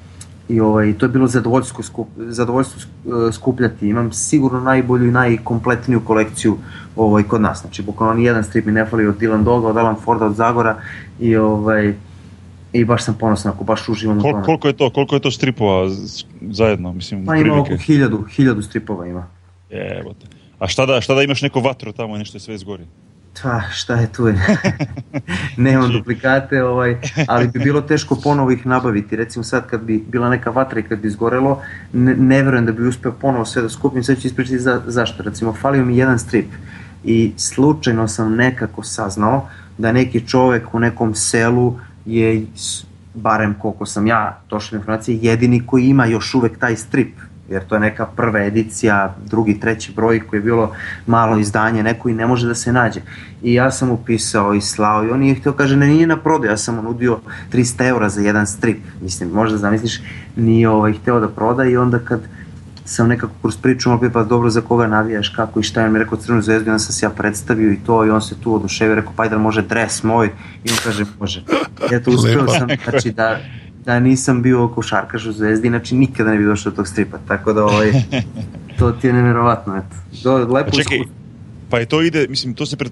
[0.49, 3.89] i ovaj, to je bilo zadovoljstvo, skup, zadovoljstvo e, skupljati.
[3.89, 6.57] Imam sigurno najbolju i najkompletniju kolekciju
[6.95, 7.61] ovaj, kod nas.
[7.61, 10.35] Znači, bukvalno ni jedan strip mi ne fali od Dylan Doga, od Alan Forda, od
[10.35, 10.77] Zagora
[11.19, 11.93] i ovaj,
[12.75, 14.45] i baš sam ponosan ako baš uživam Kol, u tome.
[14.45, 15.89] Koliko je to, koliko je to stripova
[16.41, 16.93] zajedno?
[16.93, 19.27] Mislim, pa ima oko hiljadu, hiljadu stripova ima.
[19.69, 20.27] Jebote.
[20.59, 22.83] A šta da, šta da imaš neko vatru tamo i nešto je sve zgori?
[23.43, 24.27] Pa, šta je tu?
[25.57, 26.97] Nemam duplikate, ovaj,
[27.27, 29.15] ali bi bilo teško ponovo ih nabaviti.
[29.15, 31.61] Recimo sad kad bi bila neka vatra i kad bi izgorelo,
[31.93, 34.03] ne, ne verujem da bi uspeo ponovo sve da skupim.
[34.03, 35.23] Sad ću ispričati za, zašto.
[35.23, 36.47] Recimo, falio mi jedan strip
[37.03, 42.45] i slučajno sam nekako saznao da neki čovek u nekom selu je,
[43.13, 47.13] barem koliko sam ja došao informacije, jedini koji ima još uvek taj strip
[47.49, 50.71] jer to je neka prva edicija, drugi, treći broj koji je bilo
[51.07, 53.01] malo izdanje, neko i ne može da se nađe.
[53.43, 56.51] I ja sam upisao i slao i on je htio, kaže, ne, nije na prodaju,
[56.51, 57.19] ja sam mu nudio
[57.53, 60.01] 300 eura za jedan strip, mislim, možda zamisliš,
[60.35, 62.21] nije ovaj, hteo da proda i onda kad
[62.85, 65.99] sam nekako kroz priču opet pa dobro za koga navijaš, kako i šta je mi
[65.99, 68.95] rekao Crvenu zvezdu, onda sam se ja predstavio i to i on se tu oduševio,
[68.95, 70.27] rekao pa da može dres moj
[70.63, 71.43] i on kaže može.
[71.91, 73.39] Eto uspeo sam, znači da,
[73.85, 77.53] da nisam bio košarkaš u zvezdi, znači nikada ne bi došao do tog stripa, tako
[77.53, 77.91] da ovaj,
[78.79, 79.95] to ti je nevjerovatno, eto.
[80.23, 80.99] Do, lepo Pa čekaj,
[81.69, 82.91] pa i to ide, mislim, to se pred,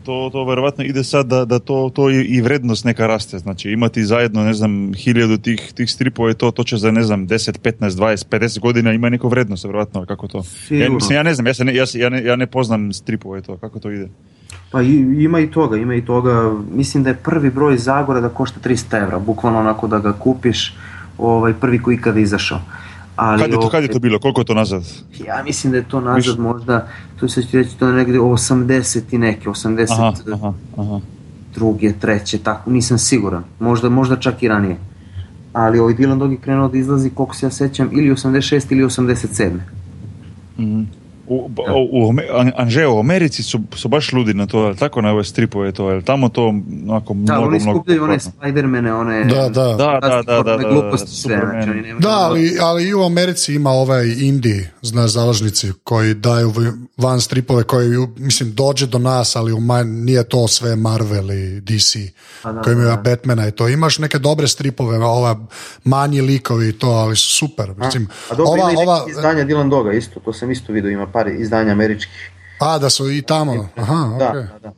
[0.00, 3.38] to, to verovatno ide sad da, da to, to i, i vrednost neka raste.
[3.38, 7.02] Znači imati zajedno, ne znam, hiljadu tih, tih stripova i to, to će za, ne
[7.02, 10.42] znam, 10, 15, 20, 50 godina ima neku vrednost, verovatno, kako to.
[10.70, 12.92] Ja, mislim, ja ne znam, ja, se ne, ja, se- ja, ne, ja ne poznam
[12.92, 14.08] stripove to, kako to ide.
[14.70, 14.86] Pa i-
[15.18, 16.30] ima i toga, ima i toga.
[16.70, 20.74] Mislim da je prvi broj Zagora da košta 300 evra, bukvalno onako da ga kupiš,
[21.18, 22.60] ovaj, prvi koji ikada izašao.
[23.22, 24.82] Ali, Kad je, to, kad je to bilo, koliko je to nazad?
[25.26, 26.88] Ja mislim da je to nazad Više- možda,
[27.20, 31.00] to se će reći, to je negde 80 i neke, 80 Aha, aha, aha.
[31.54, 33.44] druge, treće, tako, nisam siguran.
[33.58, 34.76] Možda, možda čak i ranije.
[35.52, 38.84] Ali ovaj Dylan Dog je krenuo da izlazi, koliko se ja sećam, ili 86 ili
[38.84, 39.50] 87.
[40.58, 40.82] Mhm.
[41.32, 41.50] U,
[41.92, 42.14] u, u,
[42.56, 46.02] Anže, u Americi su, su baš ludi na to, tako na ove stripove to, jel
[46.02, 48.20] tamo to onako Da, mnogo, oni mnogo skupljaju one.
[48.20, 49.24] Spidermane, one...
[49.24, 49.64] Da, da.
[49.64, 51.50] Da, da, da, da, da, gluposti sve, Superman.
[51.50, 52.00] znači oni nemaju...
[52.00, 56.52] Da, ali, ali i u Americi ima ovaj indie, znaš, zalažnici koji daju
[56.96, 61.60] van stripove koji, mislim, dođe do nas, ali u manj- nije to sve Marvel i
[61.60, 61.96] DC,
[62.42, 62.96] Pa da, koji imaju da.
[62.96, 63.68] Batmana i to.
[63.68, 65.36] Imaš neke dobre stripove, ova
[65.84, 67.74] manji likovi i to, ali su super.
[67.76, 70.90] Mislim, A dobro, ova, ima i ova, izdanja Dylan Doga isto, to sam isto vidio,
[70.90, 72.30] ima par izdanja američkih.
[72.60, 73.68] a, da su i tamo.
[73.76, 74.42] Aha, Da, okej.
[74.42, 74.72] da, da.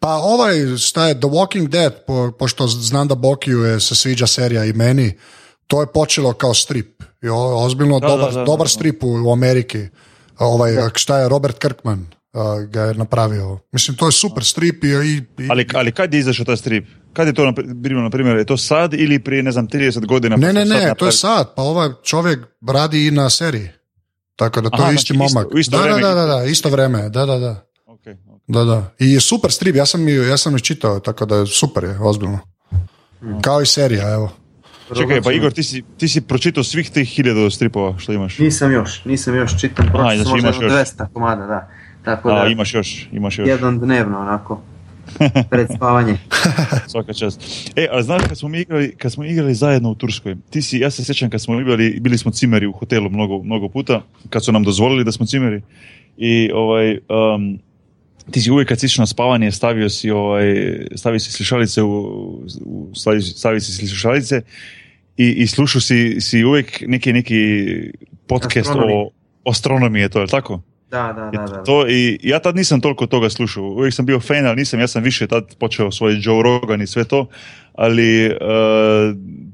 [0.00, 4.64] Pa ovaj, šta je, The Walking Dead, po, pošto znam da Bokiju se sviđa serija
[4.64, 5.18] i meni,
[5.66, 7.02] to je počelo kao strip.
[7.22, 8.68] I o- ozbiljno Da, dobar, da, da, dobar da.
[8.68, 9.86] strip u, u Ameriki.
[10.38, 13.58] Ovaj, šta je Robert Kirkman a, ga je napravio.
[13.72, 14.88] Mislim, to je super strip i...
[14.88, 16.84] i, i Ali, ali kad je izašao taj strip?
[17.12, 20.36] Kad je to bilo, na primjer, je to sad ili prije, ne znam, 30 godina?
[20.36, 21.54] ne, ne, ne, to je sad.
[21.54, 22.38] Pa ovaj čovjek
[22.68, 23.68] radi i na seriji.
[24.36, 25.54] Tako da to Aha, je isti znači isto- momak.
[25.54, 26.00] u isto da, da, vreme.
[26.02, 27.50] da, da, da, isto vreme, da, da, da.
[27.86, 28.40] Ok, ok.
[28.48, 28.90] Da, da.
[28.98, 31.98] I je super strip, ja sam, i- ja sam čitao, tako da je super je,
[32.00, 32.38] ozbiljno.
[33.40, 34.30] Kao i serija, evo.
[34.94, 35.32] Čekaj, pa.
[35.32, 38.38] Igor, ti si, ti si pročitao svih tih hiljadu stripova što imaš?
[38.38, 40.88] Nisam još, nisam još čitam, prošao znači sam možda imaš jedno još.
[40.88, 41.68] 200 komada, da.
[42.04, 43.48] Tako da, A, imaš još, imaš još.
[43.48, 44.60] jedan dnevno, onako,
[45.50, 46.16] pred spavanje.
[46.92, 47.40] Svaka čast.
[47.76, 50.78] E, a znaš kad smo mi igrali, kad smo igrali zajedno u Turskoj, ti si,
[50.78, 54.44] ja se sjećam kad smo igrali, bili smo cimeri u hotelu mnogo, mnogo puta, kad
[54.44, 55.62] su nam dozvolili da smo cimeri.
[56.16, 56.98] I ovaj,
[57.34, 57.58] um,
[58.30, 61.90] ti si uvijek kad si išao na spavanje stavio si, ovaj, stavio si slušalice u,
[62.64, 64.42] u stavio, si- stavio si slušalice
[65.16, 67.66] i, i slušao si, si uvijek neki, neki
[68.26, 68.96] podcast Astronomiji.
[69.44, 70.60] o astronomiji, to je tako?
[70.92, 71.62] Da, da, da, da.
[71.64, 73.64] To, I ja tad nisam toliko toga slušao.
[73.64, 76.86] Uvijek sam bio fan, ali nisam, ja sam više tad počeo svoj Joe Rogan i
[76.86, 77.26] sve to.
[77.74, 78.34] Ali eh,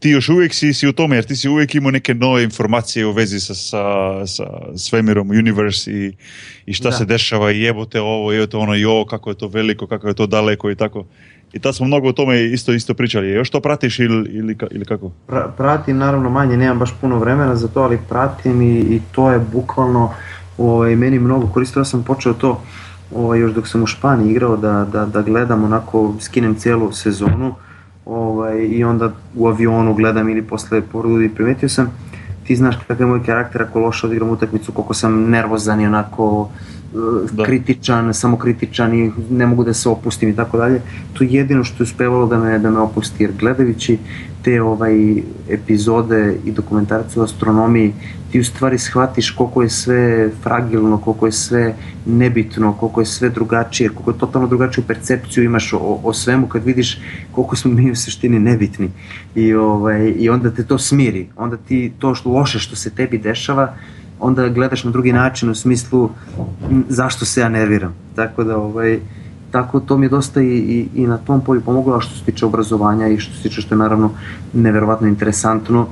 [0.00, 3.06] ti još uvijek si, si u tome, jer ti si uvijek imao neke nove informacije
[3.06, 3.82] u vezi sa, sa,
[4.26, 4.44] sa
[4.76, 6.12] svemirom, universe i,
[6.66, 6.96] i šta Da.
[6.96, 10.26] se dešava i jebote ovo, jebote ono, jo, kako je to veliko, kako je to
[10.26, 11.06] daleko i tako.
[11.52, 13.28] I tad smo mnogo o tome isto isto pričali.
[13.28, 15.10] Još to pratiš ili, ili, ili kako?
[15.28, 19.30] Pra- pratim naravno manje, nemam baš puno vremena za to, ali pratim i, i to
[19.30, 20.14] je bukvalno
[20.58, 21.80] ovaj, meni mnogo koristio.
[21.80, 22.60] Ja sam počeo to
[23.14, 27.54] ovaj, još dok sam u Španiji igrao da, da, da gledam onako, skinem cijelu sezonu
[28.06, 31.92] ovaj, i onda u avionu gledam ili posle porodu i primetio sam
[32.44, 36.48] ti znaš kakav je moj karakter ako loše odigram utakmicu, koliko sam nervozan i onako
[37.32, 37.44] Da.
[37.44, 40.80] kritičan, samokritičan i ne mogu da se opustim i tako dalje.
[41.12, 43.98] To je jedino što je uspevalo da me, da me opusti, jer gledajući
[44.42, 47.92] te ovaj epizode i dokumentarce o astronomiji,
[48.32, 51.74] ti u stvari shvatiš koliko je sve fragilno, koliko je sve
[52.06, 56.64] nebitno, koliko je sve drugačije, koliko je totalno drugačiju percepciju imaš o, o svemu kad
[56.64, 57.00] vidiš
[57.32, 58.90] koliko smo mi u suštini nebitni.
[59.34, 63.18] I, ovaj, I onda te to smiri, onda ti to što loše što se tebi
[63.18, 63.74] dešava,
[64.20, 66.10] onda gledaš na drugi način u smislu
[66.88, 67.94] zašto se ja nerviram.
[68.14, 69.00] Tako da ovaj,
[69.50, 72.24] tako to mi je dosta i, i, i na tom polju pomoglo, a što se
[72.24, 74.10] tiče obrazovanja i što se tiče što je naravno
[74.52, 75.86] neverovatno interesantno,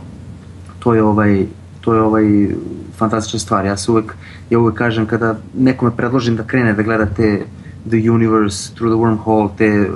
[0.79, 1.47] to je ovaj
[1.81, 2.49] to je ovaj
[2.97, 3.64] fantastična stvar.
[3.64, 4.14] Ja se uvek,
[4.51, 7.45] ja uvek kažem kada nekome predložim da krene da gleda te
[7.89, 9.91] The Universe, Through the Wormhole, te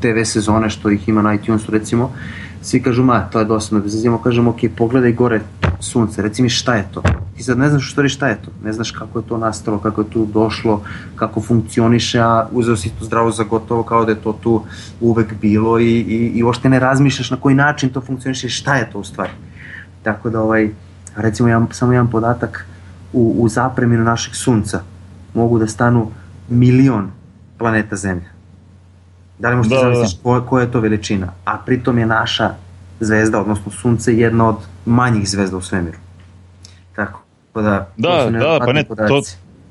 [0.00, 2.10] TV sezone što ih ima na iTunesu recimo,
[2.62, 5.40] svi kažu ma to je dosadno, bez zazimo kažem ok, pogledaj gore
[5.80, 7.02] sunce, reci mi šta je to.
[7.38, 9.78] Ti sad ne znaš u stvari šta je to, ne znaš kako je to nastalo,
[9.78, 10.82] kako je tu došlo,
[11.16, 14.64] kako funkcioniše, a uzeo si to zdravo za gotovo kao da je to tu
[15.00, 18.74] uvek bilo i, i, i uopšte ne razmišljaš na koji način to funkcioniše i šta
[18.76, 19.30] je to u stvari.
[20.02, 20.70] Tako da ovaj,
[21.16, 22.66] recimo jedan, samo jedan podatak,
[23.12, 24.80] u, u zapreminu našeg sunca
[25.34, 26.10] mogu da stanu
[26.48, 27.10] milion
[27.58, 28.30] planeta Zemlja.
[29.38, 31.32] Da li možete Da, zamisliš koja, koja je to veličina?
[31.44, 32.50] A pritom je naša
[33.00, 35.98] zvezda, odnosno sunce, jedna od manjih zvezda u svemiru.
[36.96, 37.27] Tako.
[37.52, 39.22] Tako da, Da, da, pa ne, to,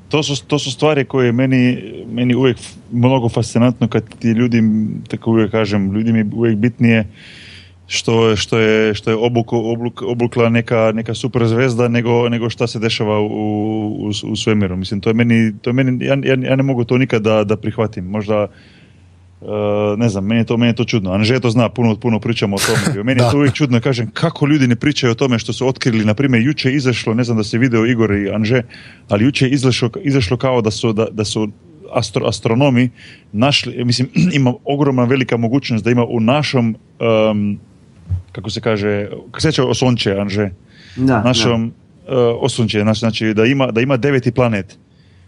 [0.10, 2.58] to, su, to su stvari koje meni, meni uvijek
[2.92, 4.64] mnogo fascinantno kad ti ljudi,
[5.08, 7.08] tako uvijek kažem, ljudi mi je uvijek bitnije
[7.88, 12.68] što, što je, što je obuku, obluk, obukla neka, neka super zvezda nego, nego šta
[12.68, 14.76] se dešava u, u, u svemiru.
[14.76, 17.44] Mislim, to je meni, to je meni ja, ja, ja ne mogu to nikad da,
[17.44, 18.06] da prihvatim.
[18.06, 18.48] Možda,
[19.42, 19.50] Uh,
[19.98, 21.12] ne znam, meni je to, meni je to čudno.
[21.12, 23.04] Anže to zna, puno, puno pričamo o tome.
[23.08, 26.06] Meni je to uvijek čudno, kažem, kako ljudi ne pričaju o tome što su otkrili,
[26.06, 28.62] na primjer, juče izašlo, ne znam da se video Igor i Anže,
[29.10, 31.50] ali juče je izašlo, izašlo kao da su, da, da su
[31.92, 32.90] astro, astronomi
[33.32, 34.10] našli, mislim,
[34.40, 36.76] ima ogromna velika mogućnost da ima u našom
[37.32, 37.60] um,
[38.32, 40.50] kako se kaže, seća osonče, Anže,
[40.96, 41.74] da, našom
[42.08, 42.14] da.
[42.14, 44.78] Uh, osonče, znači da ima, da ima deveti planet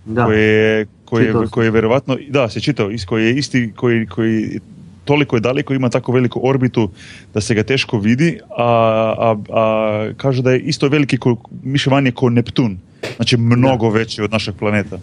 [0.10, 0.26] da.
[0.26, 4.60] koji je, koji je, koji je verovatno, da, se čitao, koji je isti, koji, koji
[5.06, 6.90] toliko je daleko, ima tako veliku orbitu
[7.34, 8.66] da se ga teško vidi, a,
[9.18, 12.78] a, a kaže da je isto veliki ko, više manje kao Neptun,
[13.16, 13.98] znači mnogo da.
[13.98, 15.00] veći od našeg planeta.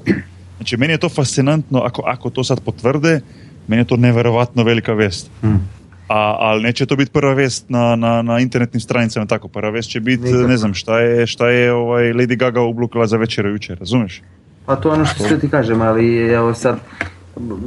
[0.56, 3.20] Znači, meni je to fascinantno, ako, ako to sad potvrde,
[3.68, 5.30] meni je to neverovatno velika vest.
[5.40, 5.68] Hmm.
[6.08, 9.48] A, ali neće to biti prva vest na, na, na internetnim stranicama tako.
[9.48, 13.16] Prva vest će biti, ne znam, šta je, šta je ovaj Lady Gaga oblukala za
[13.16, 14.22] večer jučer, razumeš?
[14.66, 16.78] Pa to je ono što sve ti kažem, ali evo sad,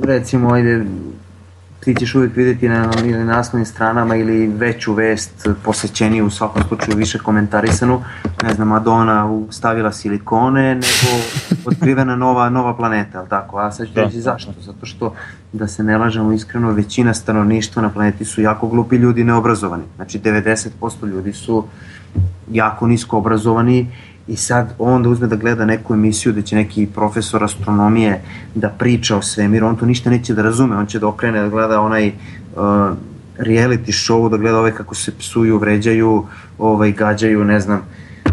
[0.04, 0.86] recimo, ajde,
[1.80, 6.97] ti ćeš uvijek vidjeti na, ili naslovnim stranama ili veću vest posjećeniju u svakom slučaju
[6.97, 8.04] više komentarisanu.
[8.43, 11.24] Ne znam Madonna stavila silikone nego
[11.72, 14.52] otkrivena nova, nova planeta ali tako, a sad ću reći zašto?
[14.62, 15.14] Zato što
[15.54, 19.84] da se ne lažemo iskreno većina stanovništva na planeti su jako glupi ljudi neobrazovani.
[19.95, 21.66] Znači 90% ljudi su
[22.52, 23.88] jako nisko obrazovani
[24.30, 28.22] i sad onda uzme da gleda neku emisiju da će neki profesor astronomije
[28.56, 31.50] da priča o svemiru, on to ništa neće da razume, on će da okrene da
[31.50, 32.14] gleda onaj uh,
[33.38, 36.26] reality show, da gleda ove kako se psuju, vređaju,
[36.58, 37.82] ovaj, gađaju, ne znam,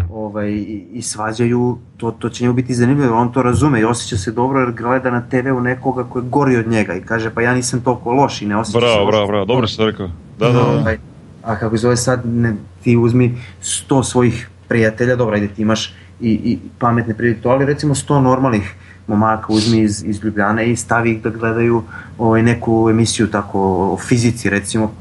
[0.09, 4.17] ovaj, i, i svađaju, to, to će njemu biti zanimljivo, on to razume i osjeća
[4.17, 7.41] se dobro jer gleda na TV-u nekoga koji je gori od njega i kaže pa
[7.41, 10.07] ja nisam toliko loš i ne osjeća bravo, se Bravo, bravo, dobro si rekao.
[10.39, 10.65] Da, da, da.
[10.65, 10.97] Ovaj,
[11.43, 16.31] a kako zove sad, ne, ti uzmi sto svojih prijatelja, dobro, ajde ti imaš i,
[16.31, 18.73] i pametne prijatelje, ali recimo 100 normalnih
[19.07, 21.83] momaka uzmi iz, iz Ljubljane i stavi ih da gledaju
[22.17, 23.59] ovaj, neku emisiju tako
[23.93, 24.93] o fizici recimo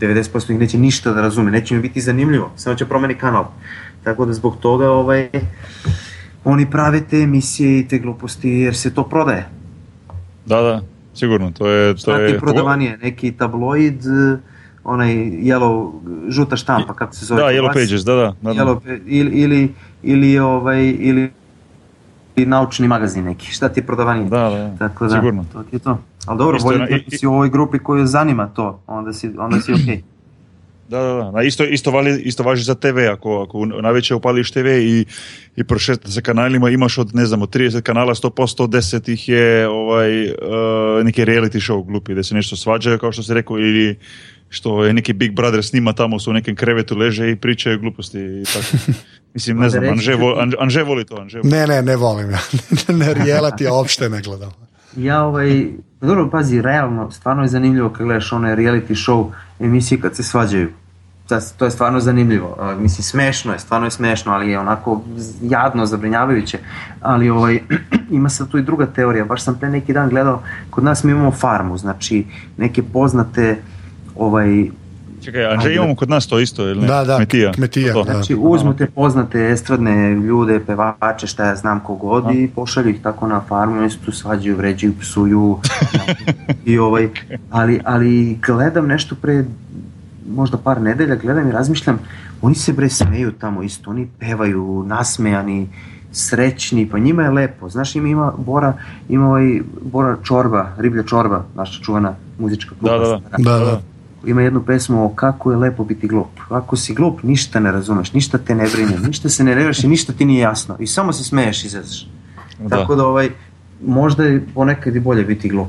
[0.00, 3.44] 90% ih neće ništa da razume, neće im biti zanimljivo, samo će promeni kanal.
[4.04, 5.28] Tako da zbog toga ovaj,
[6.44, 9.46] oni prave te emisije i te gluposti jer se to prodaje.
[10.46, 10.82] Da, da,
[11.14, 11.50] sigurno.
[11.50, 12.98] To je, to Šta ti je prodavanije?
[13.02, 14.02] Neki tabloid,
[14.84, 15.92] onaj yellow,
[16.28, 17.42] žuta štampa, kako se zove?
[17.42, 18.34] Da, Yellow Pages, da, da.
[18.42, 18.62] da, da.
[18.62, 21.30] Yellow, ili, ili, ili, ovaj, ili
[22.36, 24.28] naučni magazin neki, šta ti je prodavanije.
[24.28, 25.44] Da, da, Tako da, sigurno.
[25.52, 25.98] To ti je to.
[26.26, 29.60] Ali dobro, isto, bolje i, si u ovoj grupi koju zanima to, onda si, onda
[29.60, 29.84] si okej.
[29.84, 30.00] Okay.
[30.90, 31.42] Da, da, da.
[31.42, 35.04] Isto, isto, vali, isto važi za TV, ako, ako najveće upališ TV i,
[35.56, 39.68] i prošeta se kanalima, imaš od, ne znam, od 30 kanala, 100%, 10 ih je
[39.68, 40.34] ovaj, uh,
[41.04, 43.98] neki reality show glupi, da se nešto svađaju, kao što si rekao, ili
[44.50, 48.18] što je neki Big Brother snima tamo su u nekem krevetu leže i pričaju gluposti
[48.18, 48.92] i tako.
[49.34, 51.16] Mislim, ne znam, Anže, vo, Anže voli to.
[51.16, 51.50] Anže voli.
[51.50, 52.38] Ne, ne, ne volim ja.
[53.00, 54.50] ne reality ja uopšte ne gledam.
[54.96, 55.66] Ja ovaj,
[56.00, 59.30] dobro, pazi, realno, stvarno je zanimljivo kad gledaš one reality show
[59.60, 60.68] emisije kad se svađaju.
[61.56, 62.76] To je stvarno zanimljivo.
[62.78, 65.02] Mislim, smešno je, stvarno je smešno, ali je onako
[65.42, 66.58] jadno, zabrinjavajuće.
[67.00, 67.60] Ali ovaj,
[68.10, 69.24] ima sad tu i druga teorija.
[69.24, 72.26] Baš sam pre neki dan gledao, kod nas mi imamo farmu, znači
[72.56, 73.62] neke poznate
[74.20, 74.70] ovaj
[75.24, 76.86] Čekaj, Anže, imamo kod nas to isto, ili ne?
[76.86, 77.52] Da, da, kmetija.
[77.52, 78.04] kmetija to.
[78.04, 83.26] Znači, uzmu te poznate estradne ljude, pevače, šta ja znam kogod i pošalju ih tako
[83.26, 85.58] na farmu, oni se tu svađaju, vređaju, psuju.
[86.64, 87.08] I ovaj,
[87.50, 89.44] ali, ali gledam nešto pre
[90.28, 91.98] možda par nedelja, gledam i razmišljam,
[92.42, 95.68] oni se bre smeju tamo isto, oni pevaju, nasmejani,
[96.12, 97.68] srećni, pa njima je lepo.
[97.68, 98.72] Znaš, ima, ima Bora,
[99.08, 102.98] ima ovaj Bora Čorba, Riblja Čorba, naša čuvena muzička kluba.
[102.98, 103.58] Da, da, da.
[103.58, 103.89] da, da.
[104.26, 106.40] Ima jednu pesmu o kako je lepo biti glup.
[106.48, 109.88] Ako si glup, ništa ne razumeš, ništa te ne brine, ništa se ne nerviraš i
[109.88, 110.76] ništa ti nije jasno.
[110.80, 111.68] I samo se smeješ i.
[112.58, 112.68] Da.
[112.68, 113.28] Tako da ovaj,
[113.86, 115.68] možda je ponekad i bolje biti glup.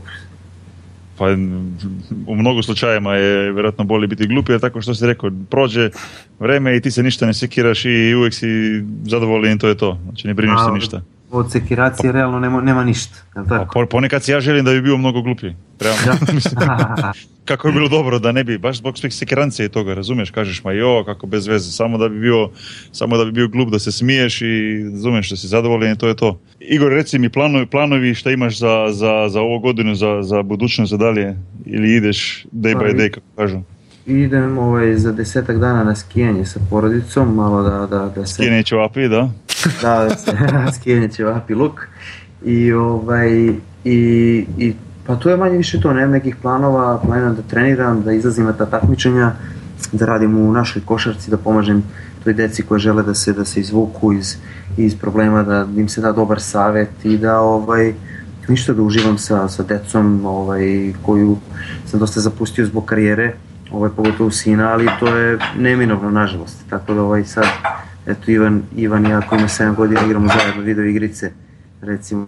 [1.17, 1.25] Pa
[2.27, 5.89] u mnogo slučajeva je vjerojatno bolje biti glup jer tako što si rekao, prođe
[6.39, 8.47] vreme i ti se ništa ne sekiraš i uvijek si
[9.05, 9.99] zadovoljen to je to.
[10.03, 11.01] Znači ne brineš se ništa
[11.32, 13.15] od sekiracije realno nema, nema ništa.
[13.49, 13.79] Tako?
[13.79, 15.55] Pa, ponekad si ja želim da bi bio mnogo gluplji.
[17.45, 20.71] kako je bilo dobro da ne bi, baš zbog sekirancije i toga, razumiješ, kažeš ma
[20.71, 22.49] jo, kako bez veze, samo da bi bio,
[22.91, 26.07] samo da bi bio glup, da se smiješ i razumiješ da si zadovoljen i to
[26.07, 26.39] je to.
[26.59, 30.89] Igor, reci mi planovi, planovi šta imaš za, za, za ovu godinu, za, za budućnost,
[30.89, 33.61] za dalje, ili ideš day by day, kako kažu?
[34.05, 38.34] idem ovaj, za desetak dana na skijanje sa porodicom, malo da, da, da se...
[38.34, 39.29] Skijanje ćevapi, da?
[39.82, 40.09] Da,
[40.76, 41.88] skijanje ćevapi luk.
[42.45, 43.32] I, ovaj,
[43.84, 44.74] i, i,
[45.07, 48.53] pa to je manje više to, nemam nekih planova, planiram da treniram, da izlazim na
[48.53, 49.32] ta takmičenja,
[49.91, 51.84] da radim u našoj košarci, da pomažem
[52.24, 54.36] toj deci koje žele da se da se izvuku iz,
[54.78, 57.93] iz problema, da im se da dobar savet i da ovaj
[58.47, 61.38] ništa da uživam sa, sa decom ovaj, koju
[61.86, 63.34] sam dosta zapustio zbog karijere,
[63.72, 66.57] ovaj, pogotovo sina, ali to je neminovno, nažalost.
[66.70, 67.45] Tako da ovaj sad,
[68.05, 71.31] eto Ivan, Ivan i ja koji ima 7 godina igramo zajedno video igrice,
[71.81, 72.27] recimo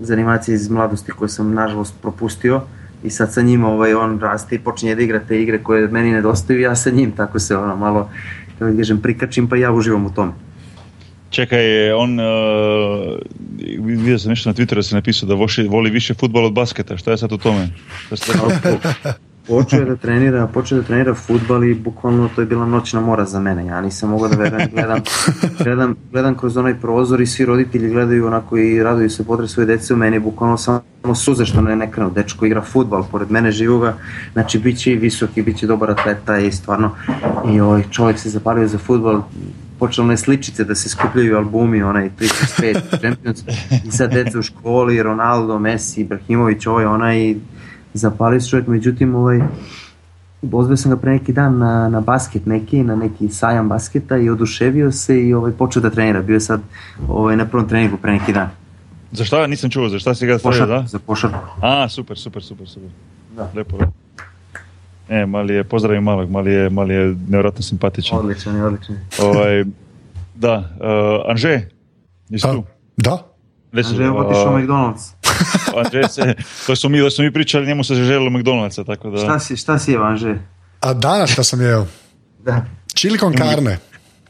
[0.00, 2.62] za animacije iz mladosti koje sam nažalost propustio
[3.04, 6.12] i sad sa njim ovaj, on raste i počinje da igra te igre koje meni
[6.12, 8.10] nedostaju ja sa njim, tako se ono malo
[8.58, 10.32] kako da kažem, prikačim pa ja uživam u tome.
[11.30, 12.26] Čekaj, on, uh,
[13.80, 16.96] vidio sam nešto na Twitteru da se napisao da voši, voli više futbol od basketa,
[16.96, 17.68] šta je sad u tome?
[19.48, 23.24] počeo je da trenira, počeo da trenira futbal i bukvalno to je bila noćna mora
[23.24, 23.66] za mene.
[23.66, 25.00] Ja nisam mogao da verujem, gledam,
[25.64, 29.66] gledam, gledam kroz onaj prozor i svi roditelji gledaju onako i raduju se podre svoje
[29.66, 32.10] dece u meni, bukvalno samo suze što ne, ne krenu.
[32.10, 33.96] Dečko igra futbal, pored mene živoga,
[34.32, 36.90] znači bit će i visoki, bit će dobar atleta i stvarno
[37.52, 39.22] i ovaj čovjek se zapalio za futbal,
[39.78, 43.42] počelo one sličice da se skupljaju albumi, onaj 365 Champions
[43.84, 47.34] i sad deca u školi, Ronaldo, Messi, Ibrahimović, ovaj, onaj
[47.94, 49.40] zapalio se čovjek, međutim ovaj,
[50.50, 54.30] pozvao sam ga pre neki dan na, na basket neki, na neki sajam basketa i
[54.30, 56.22] oduševio se i ovaj, počeo da trenira.
[56.22, 56.60] Bio je sad
[57.08, 58.48] ovaj, na prvom treningu pre neki dan.
[59.12, 59.46] Za šta?
[59.46, 60.84] Nisam čuo, za šta si ga stavio, da?
[60.86, 61.38] Za košarku.
[61.60, 62.90] A, super, super, super, super.
[63.36, 63.50] Da.
[63.54, 63.92] Lepo, lepo.
[65.08, 68.18] E, mali je, pozdravim malog, mali je, mali je nevjerojatno simpatičan.
[68.18, 68.96] Odličan je, odličan.
[69.22, 69.64] Ovaj,
[70.34, 71.60] da, uh, Anže,
[72.28, 72.64] nisi tu?
[72.96, 73.18] Da.
[73.72, 75.23] Anže je otišao u McDonald's.
[76.14, 76.34] Se,
[76.66, 79.18] to smo mi, da smo mi pričali, njemu se želilo McDonald'sa, tako da...
[79.18, 80.34] Šta si, šta si je, Anže?
[80.80, 81.86] A danas šta sam jeo?
[82.38, 82.64] Da.
[82.96, 83.78] Chili con carne.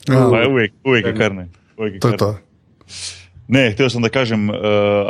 [0.09, 0.29] Ja.
[0.49, 1.49] Uvijek, uvijek je karne.
[1.79, 2.35] Uvijek je To je karne.
[2.35, 2.39] to.
[3.49, 4.57] Ne, htio sam da kažem, uh,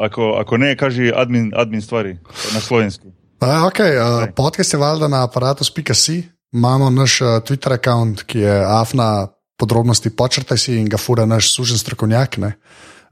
[0.00, 2.16] ako, ako ne, kaži admin, admin stvari
[2.54, 3.08] na slovenski.
[3.40, 6.22] A, ok, uh, podcast je valjda na aparatus.si.
[6.52, 11.52] Imamo naš uh, Twitter račun, ki je afna podrobnosti, počrtaj si in ga fura naš
[11.54, 12.36] sužen strokovnjak.
[12.36, 12.52] ne.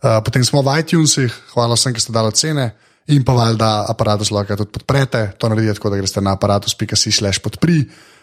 [0.03, 2.73] Uh, potem smo v iTunesih, hvala vsem, ki ste dali cene.
[3.15, 7.43] In pa valjda aparatus lahko tudi podprete, to naredite tako, da greste na aparatus.si slash
[7.43, 7.83] podpri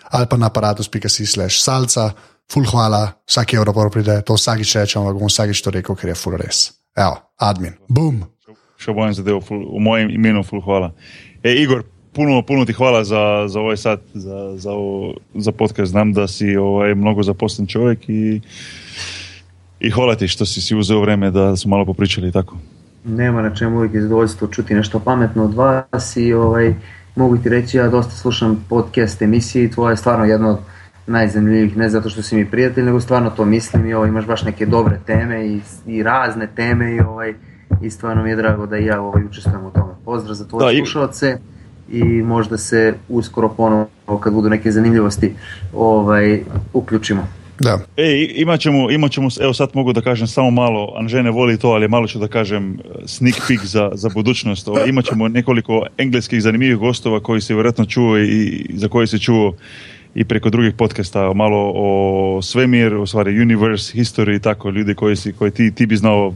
[0.09, 2.09] ali pa na aparatus.si slash salca.
[2.49, 6.15] Ful hvala, vsak evro pride, to vsakič rečem, ampak bom vsakič to rekel, ker je
[6.17, 6.73] ful res.
[6.97, 8.23] Evo, admin, boom.
[8.79, 10.89] Še bojem zadevo, ful, v mojem imenu, ful hvala.
[11.45, 11.83] E, Igor,
[12.15, 14.73] puno, puno ti hvala za, za ovaj sat, za, za,
[15.35, 15.93] za podcast.
[15.93, 18.41] Znam da si ovaj, mnogo zaposlen čovjek i,
[19.79, 22.57] i hvala ti što si si uzeo vreme da smo malo popričali i tako.
[23.05, 26.73] Nema na čemu uvijek je zadovoljstvo čuti nešto pametno od vas i ovaj,
[27.15, 30.57] mogu ti reći, ja dosta slušam podcast emisije i tvoja je stvarno jedna od
[31.07, 34.43] najzanimljivih, ne zato što si mi prijatelj, nego stvarno to mislim i ovaj, imaš baš
[34.43, 37.33] neke dobre teme i, i razne teme i, ovaj,
[37.81, 39.93] i stvarno mi je drago da i ja ovaj, učestvujem u tome.
[40.05, 41.37] Pozdrav za tvoje Da, slušalce
[41.89, 43.87] i možda se uskoro ponovo
[44.19, 45.33] kad budu neke zanimljivosti
[45.73, 47.27] ovaj, uključimo.
[47.59, 47.79] Da.
[47.97, 51.57] E, imat ćemo, imat ćemo, evo sad mogu da kažem samo malo, Anže ne voli
[51.57, 54.67] to, ali malo ću da kažem eh, sneak peek za, za budućnost.
[54.67, 59.19] Ovo, imat ćemo nekoliko engleskih zanimljivih gostova koji se vjerojatno čuo i za koje se
[59.19, 59.53] čuo
[60.15, 65.15] i preko drugih podcasta, malo o svemir, u stvari universe, history i tako, ljudi koji,
[65.15, 66.33] si, koji ti, ti bi znao,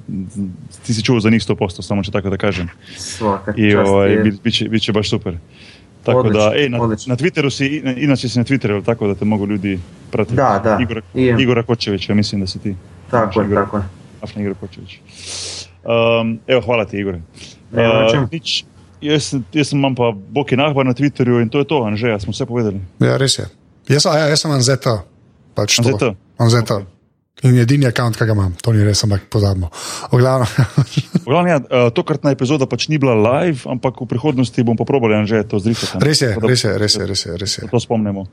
[0.86, 2.70] ti si čuo za njih 100%, samo ću tako da kažem.
[2.98, 5.38] Svaka I čast ovaj, bit, bit, će, bit će baš super.
[6.04, 7.12] Tako Odlično, da, ej, na, odlično.
[7.12, 9.80] na Twitteru si, ina- inače si na Twitteru, jel tako da te mogu ljudi
[10.12, 10.36] pratiti?
[10.36, 10.78] Da, da.
[10.82, 11.34] Igora, I.
[11.40, 12.76] Igora Kočević, ja mislim da si ti.
[13.12, 13.64] Tako je, Igor.
[13.64, 13.84] tako je.
[14.22, 15.00] Afna Igor Kočević.
[15.84, 17.20] Um, evo, hvala ti, na
[17.74, 18.66] Uh, nič,
[19.02, 22.32] jaz, jaz sem imam pa Boki Nahbar na Twitterju in to je to, Anžeja, smo
[22.32, 22.82] vse povedali.
[23.00, 23.46] Ja, res je.
[23.90, 25.04] Jaz, a ja, jaz sem Anzeta.
[25.54, 25.80] Pač.
[25.80, 26.14] Anzeta?
[26.38, 26.82] Anzeta.
[27.42, 29.72] In edini račun, ki ga imam, to ni res, ampak pozabimo.
[30.14, 35.16] Glavnem, ja, uh, tokratna epizoda pač ni bila live, ampak v prihodnosti bom pa probali
[35.16, 35.98] Anžeja to zrisati.
[36.00, 37.32] res je, da- res je, res je, res je.
[37.36, 37.62] Res je.
[37.62, 38.28] Da to spomnimo.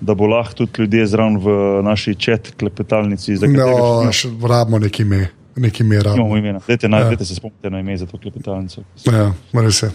[0.00, 1.46] Da bo lahko tudi ljudje zraven v
[1.82, 6.32] naši čet klepetalnici, No, še rabimo neki ime, neki ime rabimo.
[6.32, 6.60] imena.
[6.60, 7.04] Dajte, na, Ja.
[7.04, 8.80] dajte se spomnite na ime za to klepetalnico.
[9.04, 9.90] Ja, res je.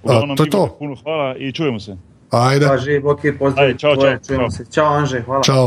[0.00, 0.62] V glavnem, A, to je to.
[0.78, 1.96] Puno hvala in čujemo se.
[2.30, 3.66] Ajde, Pa že, Boki, pozdrav.
[3.66, 4.50] Ajde, tvoje, čao, čujemo čao.
[4.52, 4.62] se.
[4.68, 5.42] Čao, Anže, hvala.
[5.42, 5.66] čau.